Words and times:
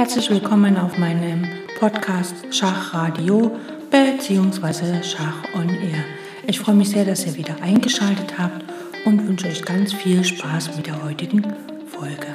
Herzlich 0.00 0.30
willkommen 0.30 0.78
auf 0.78 0.96
meinem 0.96 1.46
Podcast 1.78 2.34
Schachradio 2.54 3.54
bzw. 3.90 5.02
Schach 5.02 5.44
on 5.54 5.68
Air. 5.68 6.02
Ich 6.46 6.58
freue 6.58 6.74
mich 6.74 6.88
sehr, 6.88 7.04
dass 7.04 7.26
ihr 7.26 7.34
wieder 7.34 7.60
eingeschaltet 7.60 8.38
habt 8.38 8.64
und 9.04 9.28
wünsche 9.28 9.48
euch 9.48 9.62
ganz 9.62 9.92
viel 9.92 10.24
Spaß 10.24 10.74
mit 10.78 10.86
der 10.86 11.04
heutigen 11.04 11.42
Folge. 11.86 12.34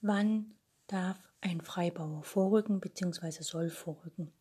Wann 0.00 0.54
darf 0.86 1.18
ein 1.42 1.60
Freibauer 1.60 2.22
vorrücken 2.22 2.80
bzw. 2.80 3.42
soll 3.42 3.68
vorrücken? 3.68 4.32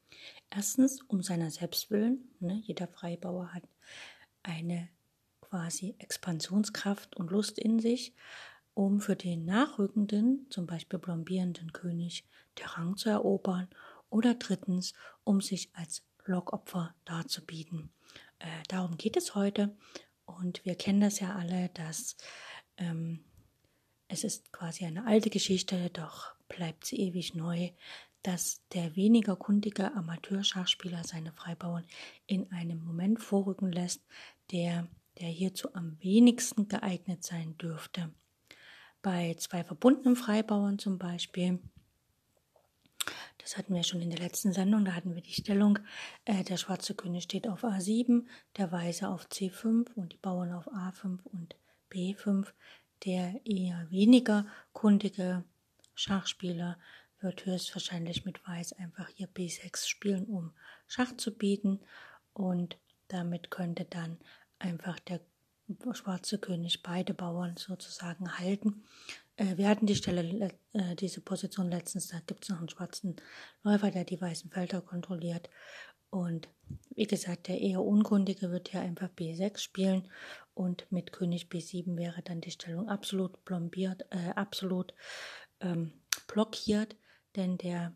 Erstens 0.50 1.02
um 1.02 1.22
seiner 1.22 1.52
selbst 1.52 1.92
willen. 1.92 2.30
Ne? 2.40 2.62
Jeder 2.64 2.88
Freibauer 2.88 3.54
hat 3.54 3.64
eine 4.42 4.88
quasi 5.52 5.96
Expansionskraft 6.00 7.18
und 7.18 7.30
Lust 7.30 7.60
in 7.60 7.80
sich, 7.80 8.14
um 8.74 9.02
für 9.02 9.18
den 9.18 9.44
nachrückenden, 9.44 10.48
zum 10.50 10.66
Beispiel 10.66 10.98
plombierenden 10.98 11.74
König, 11.74 12.26
der 12.58 12.68
Rang 12.68 12.96
zu 12.96 13.10
erobern 13.10 13.68
oder 14.10 14.34
drittens, 14.36 14.94
um 15.26 15.42
sich 15.42 15.70
als 15.74 16.04
Lockopfer 16.26 16.96
darzubieten. 17.04 17.92
Äh, 18.40 18.48
darum 18.70 18.98
geht 18.98 19.18
es 19.18 19.36
heute 19.36 19.76
und 20.26 20.64
wir 20.64 20.76
kennen 20.76 21.02
das 21.02 21.20
ja 21.20 21.36
alle, 21.36 21.70
dass 21.74 22.16
ähm, 22.78 23.26
es 24.08 24.24
ist 24.24 24.54
quasi 24.54 24.86
eine 24.86 25.06
alte 25.06 25.30
Geschichte, 25.30 25.90
doch 25.90 26.34
bleibt 26.48 26.86
sie 26.86 26.98
ewig 26.98 27.36
neu, 27.36 27.72
dass 28.24 28.62
der 28.72 28.96
weniger 28.96 29.36
kundige 29.36 29.94
Amateurschachspieler 29.96 31.04
seine 31.04 31.34
Freibauern 31.34 31.86
in 32.26 32.50
einem 32.54 32.82
Moment 32.86 33.20
vorrücken 33.20 33.72
lässt, 33.72 34.02
der 34.52 34.88
der 35.20 35.30
hierzu 35.30 35.74
am 35.74 35.98
wenigsten 36.02 36.68
geeignet 36.68 37.24
sein 37.24 37.58
dürfte. 37.58 38.14
Bei 39.02 39.34
zwei 39.36 39.64
verbundenen 39.64 40.16
Freibauern 40.16 40.78
zum 40.80 40.98
Beispiel, 40.98 41.60
das 43.40 43.58
hatten 43.58 43.74
wir 43.74 43.84
schon 43.84 44.02
in 44.02 44.12
der 44.12 44.20
letzten 44.20 44.54
Sendung, 44.54 44.86
da 44.86 44.94
hatten 44.94 45.16
wir 45.16 45.24
die 45.24 45.34
Stellung, 45.34 45.80
äh, 46.26 46.44
der 46.44 46.58
schwarze 46.58 46.94
König 46.94 47.24
steht 47.24 47.48
auf 47.48 47.64
A7, 47.64 48.26
der 48.58 48.72
weiße 48.72 49.10
auf 49.10 49.28
C5 49.28 49.92
und 49.96 50.14
die 50.14 50.18
Bauern 50.18 50.54
auf 50.54 50.68
A5 50.68 51.20
und 51.24 51.56
B5. 51.92 52.48
Der 53.06 53.42
eher 53.46 53.90
weniger 53.90 54.46
kundige 54.74 55.44
Schachspieler 55.96 56.78
wird 57.20 57.46
höchstwahrscheinlich 57.46 58.26
mit 58.26 58.46
Weiß 58.48 58.74
einfach 58.74 59.10
hier 59.10 59.28
B6 59.28 59.88
spielen, 59.88 60.26
um 60.26 60.52
Schach 60.88 61.18
zu 61.18 61.36
bieten 61.36 61.80
und 62.34 62.78
damit 63.08 63.52
könnte 63.52 63.86
dann 63.86 64.18
einfach 64.62 65.00
der 65.00 65.22
schwarze 65.94 66.38
König 66.38 66.84
beide 66.84 67.14
Bauern 67.14 67.56
sozusagen 67.58 68.38
halten. 68.38 68.84
Äh, 69.38 69.58
wir 69.58 69.68
hatten 69.70 69.86
die 69.86 69.96
Stelle, 69.96 70.52
äh, 70.74 70.96
diese 70.96 71.22
Position 71.22 71.70
letztens, 71.70 72.10
da 72.10 72.20
gibt 72.26 72.44
es 72.44 72.50
noch 72.50 72.60
einen 72.60 72.70
schwarzen 72.70 73.16
Läufer, 73.64 73.92
der 73.92 74.06
die 74.06 74.20
weißen 74.20 74.52
Felder 74.52 74.82
kontrolliert. 74.82 75.50
Und 76.10 76.50
wie 76.90 77.08
gesagt, 77.08 77.48
der 77.48 77.62
eher 77.62 77.82
Unkundige 77.82 78.52
wird 78.52 78.70
hier 78.70 78.82
einfach 78.82 79.08
B6 79.08 79.60
spielen 79.60 80.10
und 80.54 80.86
mit 80.92 81.14
König 81.14 81.48
B7 81.48 81.96
wäre 81.98 82.22
dann 82.22 82.42
die 82.42 82.52
Stellung 82.52 82.90
absolut 82.90 83.44
plombiert, 83.46 84.06
äh, 84.10 84.32
absolut 84.36 84.94
ähm, 85.62 85.94
blockiert, 86.28 86.98
denn 87.38 87.58
der 87.58 87.94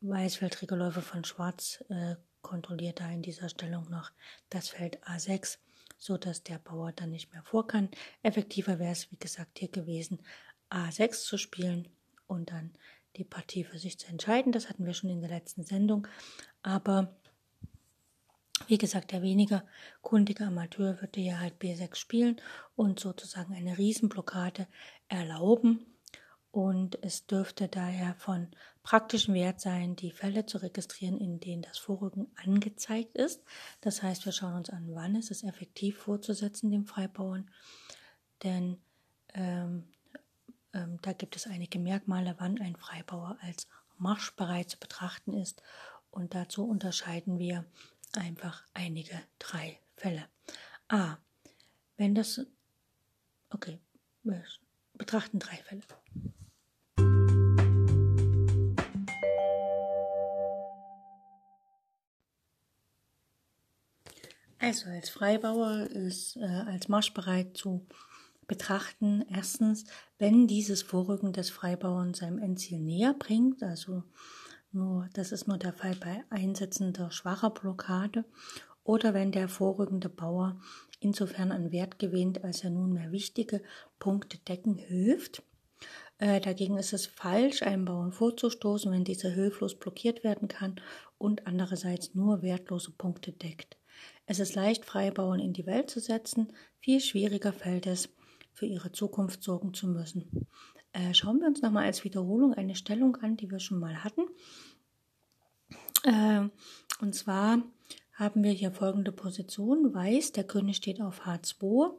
weißfeldrige 0.00 0.74
Läufer 0.74 1.02
von 1.02 1.24
Schwarz 1.24 1.84
äh, 1.88 2.16
kontrolliert 2.42 3.00
da 3.00 3.08
in 3.10 3.22
dieser 3.22 3.48
Stellung 3.48 3.88
noch 3.90 4.10
das 4.50 4.68
Feld 4.68 5.02
A6 5.04 5.58
so 5.98 6.16
dass 6.16 6.42
der 6.42 6.58
Bauer 6.58 6.92
dann 6.92 7.10
nicht 7.10 7.32
mehr 7.32 7.42
vor 7.42 7.66
kann. 7.66 7.88
Effektiver 8.22 8.78
wäre 8.78 8.92
es, 8.92 9.10
wie 9.10 9.16
gesagt, 9.16 9.58
hier 9.58 9.68
gewesen, 9.68 10.20
A6 10.70 11.24
zu 11.24 11.38
spielen 11.38 11.88
und 12.26 12.50
dann 12.50 12.72
die 13.16 13.24
Partie 13.24 13.64
für 13.64 13.78
sich 13.78 13.98
zu 13.98 14.08
entscheiden. 14.08 14.52
Das 14.52 14.68
hatten 14.68 14.84
wir 14.84 14.94
schon 14.94 15.10
in 15.10 15.20
der 15.20 15.30
letzten 15.30 15.64
Sendung. 15.64 16.06
Aber 16.62 17.16
wie 18.66 18.78
gesagt, 18.78 19.12
der 19.12 19.22
weniger 19.22 19.66
kundige 20.02 20.44
Amateur 20.44 21.00
würde 21.00 21.20
ja 21.20 21.38
halt 21.38 21.60
B6 21.60 21.96
spielen 21.96 22.40
und 22.74 23.00
sozusagen 23.00 23.54
eine 23.54 23.78
Riesenblockade 23.78 24.66
erlauben 25.08 25.95
und 26.56 26.98
es 27.04 27.26
dürfte 27.26 27.68
daher 27.68 28.14
von 28.14 28.48
praktischem 28.82 29.34
Wert 29.34 29.60
sein, 29.60 29.94
die 29.94 30.10
Fälle 30.10 30.46
zu 30.46 30.56
registrieren, 30.56 31.18
in 31.18 31.38
denen 31.38 31.60
das 31.60 31.76
Vorrücken 31.76 32.28
angezeigt 32.42 33.14
ist. 33.14 33.42
Das 33.82 34.02
heißt, 34.02 34.24
wir 34.24 34.32
schauen 34.32 34.54
uns 34.54 34.70
an, 34.70 34.94
wann 34.94 35.16
ist 35.16 35.30
es 35.30 35.44
effektiv 35.44 35.98
vorzusetzen, 35.98 36.70
dem 36.70 36.86
Freibauern, 36.86 37.50
denn 38.42 38.78
ähm, 39.34 39.84
ähm, 40.72 40.98
da 41.02 41.12
gibt 41.12 41.36
es 41.36 41.46
einige 41.46 41.78
Merkmale, 41.78 42.36
wann 42.38 42.58
ein 42.58 42.76
Freibauer 42.76 43.36
als 43.42 43.68
marschbereit 43.98 44.70
zu 44.70 44.78
betrachten 44.78 45.34
ist 45.34 45.62
und 46.10 46.34
dazu 46.34 46.66
unterscheiden 46.66 47.38
wir 47.38 47.66
einfach 48.14 48.64
einige 48.72 49.20
drei 49.38 49.78
Fälle. 49.94 50.24
A. 50.88 51.18
Wenn 51.98 52.14
das 52.14 52.40
okay, 53.50 53.78
wir 54.22 54.42
betrachten 54.94 55.38
drei 55.38 55.56
Fälle. 55.56 55.82
Also 64.66 64.90
als 64.90 65.10
Freibauer 65.10 65.86
ist 65.92 66.36
äh, 66.38 66.44
als 66.44 66.88
marschbereit 66.88 67.56
zu 67.56 67.86
betrachten. 68.48 69.24
Erstens, 69.30 69.84
wenn 70.18 70.48
dieses 70.48 70.82
Vorrücken 70.82 71.32
des 71.32 71.50
Freibauern 71.50 72.14
seinem 72.14 72.40
Endziel 72.40 72.80
näher 72.80 73.14
bringt, 73.16 73.62
also 73.62 74.02
nur, 74.72 75.08
das 75.14 75.30
ist 75.30 75.46
nur 75.46 75.56
der 75.56 75.72
Fall 75.72 75.94
bei 75.94 76.24
einsetzender 76.30 77.12
schwacher 77.12 77.50
Blockade 77.50 78.24
oder 78.82 79.14
wenn 79.14 79.30
der 79.30 79.48
vorrückende 79.48 80.08
Bauer 80.08 80.60
insofern 80.98 81.52
an 81.52 81.70
Wert 81.70 82.00
gewinnt, 82.00 82.42
als 82.42 82.64
er 82.64 82.70
nunmehr 82.70 83.12
wichtige 83.12 83.62
Punkte 84.00 84.38
decken 84.38 84.74
hilft. 84.74 85.44
Äh, 86.18 86.40
dagegen 86.40 86.76
ist 86.76 86.92
es 86.92 87.06
falsch, 87.06 87.62
einem 87.62 87.84
Bauern 87.84 88.10
vorzustoßen, 88.10 88.90
wenn 88.90 89.04
dieser 89.04 89.30
hilflos 89.30 89.78
blockiert 89.78 90.24
werden 90.24 90.48
kann 90.48 90.80
und 91.18 91.46
andererseits 91.46 92.16
nur 92.16 92.42
wertlose 92.42 92.90
Punkte 92.90 93.30
deckt. 93.30 93.76
Es 94.26 94.40
ist 94.40 94.54
leicht, 94.56 94.84
Freibauern 94.84 95.40
in 95.40 95.52
die 95.52 95.66
Welt 95.66 95.88
zu 95.88 96.00
setzen, 96.00 96.52
viel 96.78 97.00
schwieriger 97.00 97.52
fällt 97.52 97.86
es, 97.86 98.08
für 98.52 98.66
ihre 98.66 98.90
Zukunft 98.90 99.42
sorgen 99.42 99.72
zu 99.72 99.86
müssen. 99.86 100.46
Äh, 100.92 101.14
schauen 101.14 101.40
wir 101.40 101.46
uns 101.46 101.62
nochmal 101.62 101.84
als 101.84 102.04
Wiederholung 102.04 102.54
eine 102.54 102.74
Stellung 102.74 103.16
an, 103.16 103.36
die 103.36 103.50
wir 103.50 103.60
schon 103.60 103.78
mal 103.78 104.02
hatten. 104.02 104.22
Äh, 106.02 106.48
und 107.00 107.14
zwar 107.14 107.62
haben 108.14 108.42
wir 108.42 108.50
hier 108.50 108.72
folgende 108.72 109.12
Position. 109.12 109.92
Weiß, 109.94 110.32
der 110.32 110.44
König 110.44 110.76
steht 110.76 111.00
auf 111.00 111.26
H2, 111.26 111.92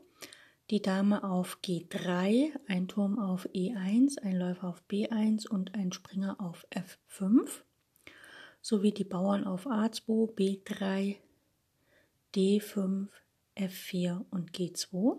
die 0.70 0.82
Dame 0.82 1.24
auf 1.24 1.60
G3, 1.64 2.52
ein 2.68 2.88
Turm 2.88 3.20
auf 3.20 3.48
E1, 3.50 4.20
ein 4.20 4.36
Läufer 4.36 4.68
auf 4.68 4.84
B1 4.90 5.48
und 5.48 5.76
ein 5.76 5.94
Springer 5.94 6.42
auf 6.42 6.66
F5, 6.72 7.62
sowie 8.62 8.92
die 8.92 9.06
Bauern 9.06 9.46
auf 9.46 9.68
A2, 9.68 10.34
B3, 10.34 11.18
D5, 12.38 13.08
F4 13.56 14.24
und 14.30 14.52
G2. 14.52 15.18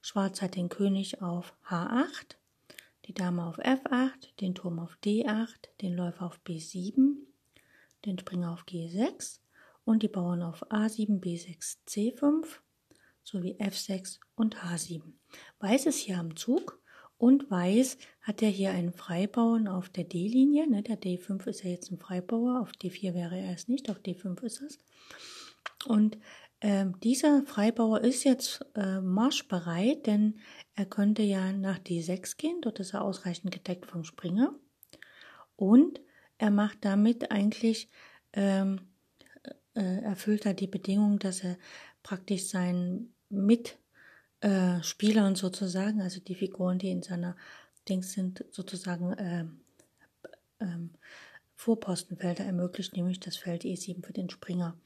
Schwarz 0.00 0.42
hat 0.42 0.56
den 0.56 0.68
König 0.68 1.22
auf 1.22 1.54
H8, 1.68 2.34
die 3.04 3.14
Dame 3.14 3.46
auf 3.46 3.60
F8, 3.60 4.34
den 4.40 4.56
Turm 4.56 4.80
auf 4.80 4.98
D8, 5.04 5.68
den 5.80 5.94
Läufer 5.94 6.26
auf 6.26 6.40
B7, 6.44 7.18
den 8.04 8.18
Springer 8.18 8.50
auf 8.52 8.64
G6 8.64 9.38
und 9.84 10.02
die 10.02 10.08
Bauern 10.08 10.42
auf 10.42 10.68
A7, 10.72 11.20
B6, 11.20 11.76
C5 11.86 12.46
sowie 13.22 13.54
F6 13.60 14.18
und 14.34 14.56
H7. 14.56 15.02
Weiß 15.60 15.86
ist 15.86 15.98
hier 15.98 16.18
am 16.18 16.34
Zug 16.34 16.82
und 17.16 17.48
Weiß 17.48 17.96
hat 18.22 18.42
ja 18.42 18.48
hier 18.48 18.72
einen 18.72 18.92
Freibauern 18.92 19.68
auf 19.68 19.88
der 19.88 20.02
D-Linie. 20.02 20.68
Ne? 20.68 20.82
Der 20.82 21.00
D5 21.00 21.46
ist 21.46 21.62
ja 21.62 21.70
jetzt 21.70 21.92
ein 21.92 21.98
Freibauer, 21.98 22.60
auf 22.60 22.72
D4 22.72 23.14
wäre 23.14 23.38
er 23.38 23.52
es 23.52 23.68
nicht, 23.68 23.88
auf 23.88 23.98
D5 24.00 24.42
ist 24.42 24.62
es. 24.62 24.80
Und 25.86 26.18
äh, 26.60 26.86
dieser 27.02 27.42
Freibauer 27.44 28.00
ist 28.00 28.24
jetzt 28.24 28.64
äh, 28.74 29.00
marschbereit, 29.00 30.06
denn 30.06 30.40
er 30.74 30.86
könnte 30.86 31.22
ja 31.22 31.52
nach 31.52 31.78
D6 31.78 32.36
gehen, 32.36 32.60
dort 32.62 32.80
ist 32.80 32.94
er 32.94 33.02
ausreichend 33.02 33.52
gedeckt 33.52 33.86
vom 33.86 34.02
Springer. 34.04 34.54
Und 35.56 36.00
er 36.38 36.50
macht 36.50 36.84
damit 36.84 37.30
eigentlich, 37.30 37.88
ähm, 38.32 38.80
äh, 39.74 40.02
erfüllt 40.02 40.46
er 40.46 40.54
die 40.54 40.66
Bedingung, 40.66 41.18
dass 41.18 41.44
er 41.44 41.58
praktisch 42.02 42.46
seinen 42.46 43.12
Mitspielern 43.28 45.34
sozusagen, 45.34 46.00
also 46.00 46.20
die 46.20 46.34
Figuren, 46.34 46.78
die 46.78 46.90
in 46.90 47.02
seiner 47.02 47.36
Dings 47.88 48.12
sind, 48.12 48.44
sozusagen 48.50 49.12
äh, 49.14 49.44
ähm, 50.60 50.90
Vorpostenfelder 51.56 52.44
ermöglicht, 52.44 52.96
nämlich 52.96 53.20
das 53.20 53.36
Feld 53.36 53.64
E7 53.64 54.04
für 54.04 54.12
den 54.12 54.30
Springer. 54.30 54.76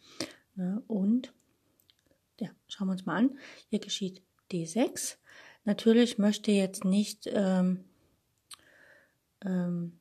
Ne? 0.59 0.83
Und, 0.87 1.33
ja, 2.39 2.51
schauen 2.69 2.89
wir 2.89 2.93
uns 2.93 3.07
mal 3.07 3.17
an. 3.17 3.39
Hier 3.71 3.79
geschieht 3.79 4.23
D6. 4.53 5.17
Natürlich 5.65 6.19
möchte 6.19 6.51
jetzt 6.53 6.85
nicht 6.85 7.29
ähm, 7.33 7.85
ähm, 9.45 9.99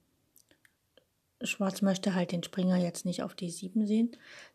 Schwarz 1.43 1.81
möchte 1.81 2.15
halt 2.15 2.31
den 2.31 2.43
Springer 2.43 2.77
jetzt 2.77 3.05
nicht 3.05 3.21
auf 3.21 3.33
D7 3.35 3.85
sehen, 3.85 4.11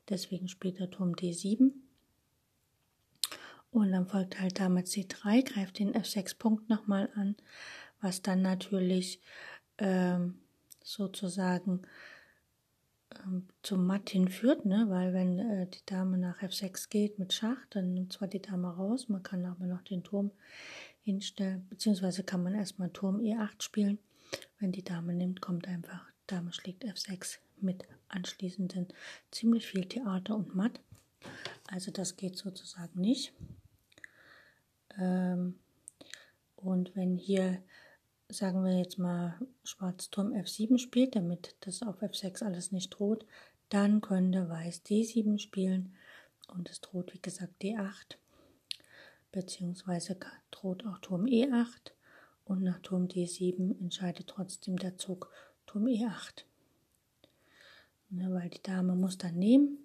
deswegen 0.08 0.48
spielt 0.48 0.80
er 0.80 0.90
Turm 0.90 1.12
D7. 1.12 1.70
Und 3.70 3.92
dann 3.92 4.06
folgt 4.06 4.40
halt 4.40 4.58
Dame 4.58 4.80
C3, 4.82 5.44
greift 5.44 5.78
den 5.78 5.94
F6-Punkt 5.94 6.68
nochmal 6.68 7.08
an, 7.14 7.36
was 8.00 8.20
dann 8.20 8.42
natürlich 8.42 9.20
ähm, 9.78 10.40
sozusagen 10.82 11.82
ähm, 13.24 13.48
zum 13.62 13.86
Matt 13.86 14.10
hinführt, 14.10 14.64
ne? 14.64 14.86
weil 14.88 15.12
wenn 15.12 15.38
äh, 15.38 15.66
die 15.66 15.84
Dame 15.86 16.18
nach 16.18 16.42
F6 16.42 16.88
geht 16.88 17.18
mit 17.18 17.32
Schach, 17.32 17.66
dann 17.70 17.94
nimmt 17.94 18.12
zwar 18.12 18.28
die 18.28 18.42
Dame 18.42 18.68
raus, 18.68 19.08
man 19.08 19.22
kann 19.22 19.44
aber 19.44 19.66
noch 19.66 19.82
den 19.82 20.02
Turm 20.02 20.30
hinstellen, 21.02 21.66
beziehungsweise 21.68 22.22
kann 22.22 22.42
man 22.42 22.54
erstmal 22.54 22.90
Turm 22.90 23.20
E8 23.20 23.62
spielen. 23.62 23.98
Wenn 24.58 24.72
die 24.72 24.84
Dame 24.84 25.14
nimmt, 25.14 25.40
kommt 25.40 25.68
einfach 25.68 26.06
Dame 26.26 26.52
schlägt 26.52 26.84
F6 26.84 27.38
mit 27.60 27.84
anschließenden 28.08 28.88
ziemlich 29.30 29.66
viel 29.66 29.84
Theater 29.84 30.36
und 30.36 30.54
Matt. 30.54 30.80
Also 31.68 31.90
das 31.90 32.16
geht 32.16 32.36
sozusagen 32.36 33.00
nicht. 33.00 33.32
Ähm, 34.98 35.58
und 36.56 36.94
wenn 36.94 37.16
hier, 37.16 37.62
sagen 38.32 38.64
wir 38.64 38.78
jetzt 38.78 38.98
mal, 38.98 39.38
Schwarz 39.64 40.10
Turm 40.10 40.32
F7 40.32 40.78
spielt, 40.78 41.14
damit 41.16 41.56
das 41.60 41.82
auf 41.82 42.02
F6 42.02 42.44
alles 42.44 42.72
nicht 42.72 42.90
droht, 42.90 43.26
dann 43.68 44.00
könnte 44.00 44.48
Weiß 44.48 44.84
D7 44.84 45.38
spielen 45.38 45.94
und 46.48 46.70
es 46.70 46.80
droht, 46.80 47.14
wie 47.14 47.20
gesagt, 47.20 47.62
D8, 47.62 48.16
beziehungsweise 49.30 50.16
droht 50.50 50.86
auch 50.86 50.98
Turm 50.98 51.24
E8 51.24 51.92
und 52.44 52.62
nach 52.62 52.80
Turm 52.80 53.06
D7 53.06 53.80
entscheidet 53.80 54.28
trotzdem 54.28 54.76
der 54.76 54.96
Zug 54.96 55.30
Turm 55.66 55.86
E8. 55.86 56.44
Ne, 58.10 58.32
weil 58.32 58.50
die 58.50 58.62
Dame 58.62 58.94
muss 58.94 59.16
dann 59.16 59.38
nehmen 59.38 59.78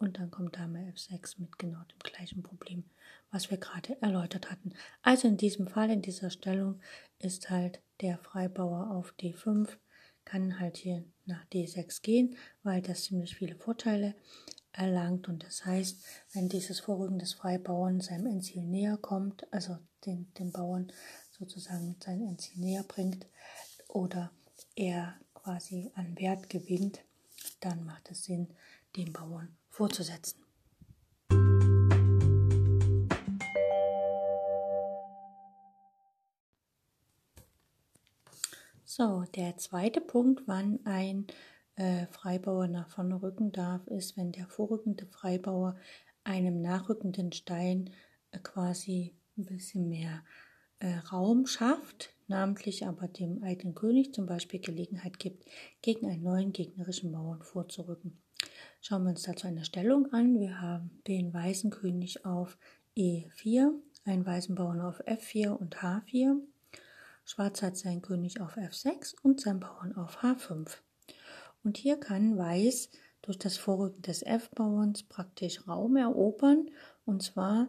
und 0.00 0.18
dann 0.18 0.30
kommt 0.30 0.56
Dame 0.56 0.92
F6 0.94 1.34
mit 1.38 1.58
genau 1.58 1.78
dem 1.84 1.98
gleichen 1.98 2.42
Problem, 2.42 2.84
was 3.30 3.50
wir 3.50 3.58
gerade 3.58 4.00
erläutert 4.00 4.50
hatten. 4.50 4.72
Also 5.02 5.28
in 5.28 5.36
diesem 5.36 5.68
Fall, 5.68 5.90
in 5.90 6.00
dieser 6.02 6.30
Stellung, 6.30 6.80
ist 7.18 7.50
halt 7.50 7.80
der 8.00 8.18
Freibauer 8.18 8.90
auf 8.90 9.14
D5, 9.20 9.68
kann 10.24 10.58
halt 10.58 10.78
hier 10.78 11.04
nach 11.26 11.44
D6 11.52 12.00
gehen, 12.02 12.36
weil 12.62 12.80
das 12.80 13.04
ziemlich 13.04 13.36
viele 13.36 13.54
Vorteile 13.54 14.14
erlangt. 14.72 15.28
Und 15.28 15.44
das 15.44 15.66
heißt, 15.66 16.02
wenn 16.32 16.48
dieses 16.48 16.80
Vorrücken 16.80 17.18
des 17.18 17.34
Freibauern 17.34 18.00
seinem 18.00 18.26
Endziel 18.26 18.62
näher 18.62 18.96
kommt, 18.96 19.52
also 19.52 19.76
den, 20.06 20.32
den 20.34 20.50
Bauern 20.50 20.90
sozusagen 21.30 21.96
sein 22.02 22.22
Endziel 22.22 22.58
näher 22.58 22.84
bringt 22.84 23.26
oder 23.88 24.30
er 24.76 25.14
quasi 25.34 25.90
an 25.94 26.18
Wert 26.18 26.48
gewinnt, 26.48 27.00
dann 27.60 27.84
macht 27.84 28.10
es 28.10 28.24
Sinn, 28.24 28.48
den 28.96 29.12
Bauern 29.12 29.56
vorzusetzen. 29.80 30.38
So, 38.84 39.24
der 39.34 39.56
zweite 39.56 40.02
Punkt, 40.02 40.42
wann 40.44 40.80
ein 40.84 41.26
äh, 41.76 42.04
Freibauer 42.08 42.68
nach 42.68 42.90
vorne 42.90 43.22
rücken 43.22 43.52
darf, 43.52 43.86
ist, 43.86 44.18
wenn 44.18 44.32
der 44.32 44.46
vorrückende 44.48 45.06
Freibauer 45.06 45.76
einem 46.24 46.60
nachrückenden 46.60 47.32
Stein 47.32 47.88
äh, 48.32 48.38
quasi 48.38 49.14
ein 49.38 49.46
bisschen 49.46 49.88
mehr 49.88 50.22
äh, 50.80 50.96
Raum 51.10 51.46
schafft, 51.46 52.10
namentlich 52.28 52.86
aber 52.86 53.08
dem 53.08 53.42
eigenen 53.42 53.74
König 53.74 54.12
zum 54.12 54.26
Beispiel 54.26 54.60
Gelegenheit 54.60 55.18
gibt, 55.18 55.46
gegen 55.80 56.06
einen 56.06 56.22
neuen 56.22 56.52
gegnerischen 56.52 57.12
Bauern 57.12 57.40
vorzurücken. 57.42 58.20
Schauen 58.82 59.02
wir 59.02 59.10
uns 59.10 59.22
dazu 59.22 59.46
eine 59.46 59.64
Stellung 59.64 60.10
an. 60.12 60.40
Wir 60.40 60.62
haben 60.62 61.02
den 61.06 61.34
weißen 61.34 61.70
König 61.70 62.24
auf 62.24 62.56
E4, 62.96 63.72
einen 64.04 64.24
weißen 64.24 64.54
Bauern 64.54 64.80
auf 64.80 65.00
F4 65.06 65.50
und 65.50 65.76
H4. 65.76 66.40
Schwarz 67.26 67.60
hat 67.60 67.76
seinen 67.76 68.00
König 68.00 68.40
auf 68.40 68.56
F6 68.56 69.14
und 69.22 69.38
seinen 69.38 69.60
Bauern 69.60 69.94
auf 69.96 70.22
H5. 70.22 70.78
Und 71.62 71.76
hier 71.76 72.00
kann 72.00 72.38
Weiß 72.38 72.88
durch 73.20 73.38
das 73.38 73.58
Vorrücken 73.58 74.00
des 74.00 74.22
F-Bauerns 74.22 75.02
praktisch 75.02 75.68
Raum 75.68 75.96
erobern, 75.96 76.70
und 77.04 77.22
zwar 77.22 77.68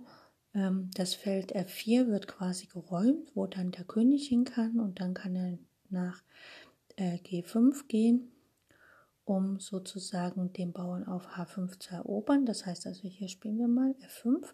ähm, 0.54 0.90
das 0.96 1.14
Feld 1.14 1.54
F4 1.54 2.08
wird 2.08 2.30
quasi 2.30 2.68
geräumt, 2.68 3.36
wo 3.36 3.48
dann 3.48 3.72
der 3.72 3.84
König 3.84 4.30
hin 4.30 4.46
kann 4.46 4.80
und 4.80 5.02
dann 5.02 5.14
kann 5.14 5.36
er 5.36 5.58
nach 5.90 6.24
äh, 6.96 7.18
G5 7.18 7.88
gehen, 7.88 8.31
um 9.32 9.62
sozusagen 9.62 10.52
den 10.52 10.74
Bauern 10.74 11.08
auf 11.08 11.38
H5 11.38 11.80
zu 11.80 11.96
erobern. 11.96 12.46
Das 12.46 12.66
heißt 12.66 12.86
also, 12.86 13.08
hier 13.08 13.30
spielen 13.30 13.60
wir 13.60 13.70
mal 13.70 13.96
F5. 14.06 14.46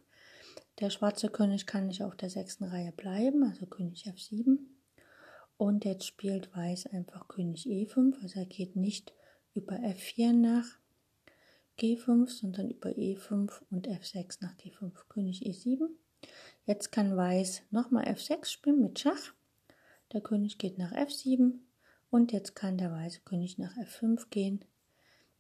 Der 0.80 0.92
schwarze 0.92 1.30
König 1.30 1.66
kann 1.66 1.88
nicht 1.88 2.04
auf 2.04 2.16
der 2.16 2.30
sechsten 2.30 2.64
Reihe 2.64 2.92
bleiben, 2.92 3.44
also 3.44 3.66
König 3.66 4.06
F7. 4.06 4.60
Und 5.58 5.84
jetzt 5.84 6.06
spielt 6.06 6.56
Weiß 6.56 6.86
einfach 6.94 7.28
König 7.28 7.66
E5, 7.66 8.22
also 8.22 8.40
er 8.40 8.46
geht 8.46 8.76
nicht 8.76 9.14
über 9.56 9.78
F4 9.78 10.34
nach 10.34 10.78
G5, 11.80 12.30
sondern 12.30 12.70
über 12.70 12.92
E5 12.92 13.52
und 13.72 13.88
F6 13.88 14.38
nach 14.42 14.54
D5, 14.58 14.92
König 15.10 15.42
E7. 15.42 15.88
Jetzt 16.68 16.92
kann 16.92 17.18
Weiß 17.18 17.64
nochmal 17.72 18.06
F6 18.06 18.46
spielen 18.46 18.82
mit 18.82 19.00
Schach. 19.00 19.34
Der 20.14 20.22
König 20.22 20.60
geht 20.60 20.78
nach 20.78 20.92
F7 20.92 21.62
und 22.10 22.32
jetzt 22.32 22.56
kann 22.56 22.78
der 22.78 22.92
weiße 22.92 23.22
König 23.22 23.58
nach 23.58 23.76
F5 23.78 24.30
gehen. 24.30 24.64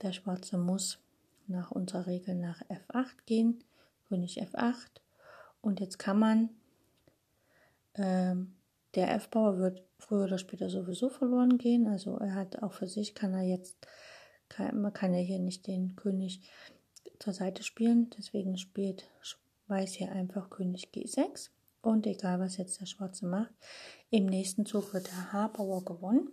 Der 0.01 0.11
schwarze 0.11 0.57
muss 0.57 0.99
nach 1.47 1.71
unserer 1.71 2.07
Regel 2.07 2.35
nach 2.35 2.61
F8 2.63 3.15
gehen, 3.25 3.63
König 4.07 4.41
F8. 4.41 5.01
Und 5.61 5.79
jetzt 5.79 5.97
kann 5.97 6.19
man, 6.19 6.49
ähm, 7.95 8.55
der 8.95 9.13
F-Bauer 9.15 9.57
wird 9.57 9.83
früher 9.97 10.25
oder 10.25 10.37
später 10.37 10.69
sowieso 10.69 11.09
verloren 11.09 11.57
gehen. 11.57 11.87
Also 11.87 12.17
er 12.17 12.35
hat 12.35 12.61
auch 12.61 12.73
für 12.73 12.87
sich, 12.87 13.15
kann 13.15 13.33
er 13.33 13.43
jetzt 13.43 13.77
kann, 14.49 14.81
man 14.81 14.93
kann 14.93 15.13
ja 15.13 15.19
hier 15.19 15.39
nicht 15.39 15.67
den 15.67 15.95
König 15.95 16.49
zur 17.19 17.33
Seite 17.33 17.63
spielen, 17.63 18.09
deswegen 18.17 18.57
spielt 18.57 19.09
Weiß 19.69 19.95
hier 19.95 20.13
einfach 20.13 20.49
König 20.49 20.91
G6 20.93 21.49
und 21.81 22.07
egal 22.07 22.39
was 22.39 22.55
jetzt 22.55 22.79
der 22.79 22.85
Schwarze 22.85 23.25
macht, 23.25 23.51
im 24.09 24.25
nächsten 24.25 24.65
Zug 24.65 24.93
wird 24.93 25.07
der 25.07 25.33
H-Bauer 25.33 25.83
gewonnen 25.83 26.29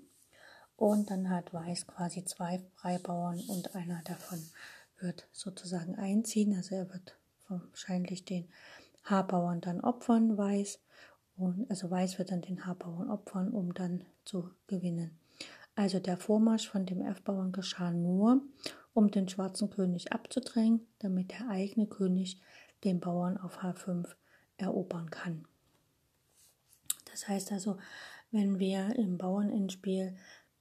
und 0.77 1.11
dann 1.11 1.31
hat 1.31 1.53
Weiß 1.53 1.87
quasi 1.87 2.25
zwei 2.25 2.61
Freibauern 2.75 3.41
und 3.49 3.75
einer 3.75 4.03
davon 4.03 4.43
wird 4.99 5.29
sozusagen 5.33 5.97
einziehen, 5.97 6.55
also 6.57 6.75
er 6.75 6.93
wird 6.93 7.17
wahrscheinlich 7.49 8.25
den 8.25 8.49
H-Bauern 9.05 9.61
dann 9.61 9.81
opfern, 9.81 10.37
Weiß 10.37 10.81
und 11.37 11.71
also 11.71 11.91
Weiß 11.91 12.19
wird 12.19 12.31
dann 12.31 12.43
den 12.43 12.67
H-Bauern 12.67 13.11
opfern, 13.11 13.51
um 13.51 13.75
dann 13.75 14.05
zu 14.25 14.51
gewinnen. 14.67 15.19
Also 15.77 15.99
der 15.99 16.17
Vormarsch 16.17 16.69
von 16.69 16.87
dem 16.87 17.01
F-Bauern 17.01 17.51
geschah 17.51 17.91
nur, 17.91 18.43
um 18.93 19.11
den 19.11 19.29
schwarzen 19.29 19.71
König 19.71 20.13
abzudrängen, 20.13 20.87
damit 21.01 21.33
der 21.33 21.49
eigene 21.49 21.87
König 21.87 22.41
den 22.85 23.01
Bauern 23.01 23.37
auf 23.37 23.59
H5 23.59 24.07
erobern 24.57 25.11
kann. 25.11 25.47
Das 27.11 27.27
heißt 27.29 27.51
also, 27.51 27.79
wenn 28.31 28.59
wir 28.59 28.97
im 28.97 29.19
Bauernendspiel 29.19 30.17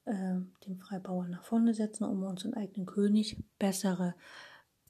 äh, 0.06 0.36
den 0.68 0.80
Freibauern 0.80 1.32
nach 1.32 1.44
vorne 1.44 1.74
setzen, 1.74 2.06
um 2.06 2.24
unseren 2.24 2.54
eigenen 2.54 2.86
König 2.86 3.38
bessere, 3.60 4.16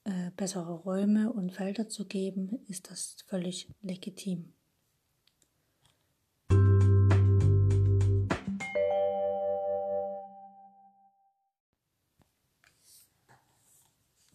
äh, 0.04 0.32
bessere 0.36 0.74
Räume 0.74 1.32
und 1.32 1.54
Felder 1.54 1.90
zu 1.90 2.06
geben, 2.06 2.60
ist 2.68 2.90
das 2.90 3.18
völlig 3.28 3.70
legitim. 3.82 4.54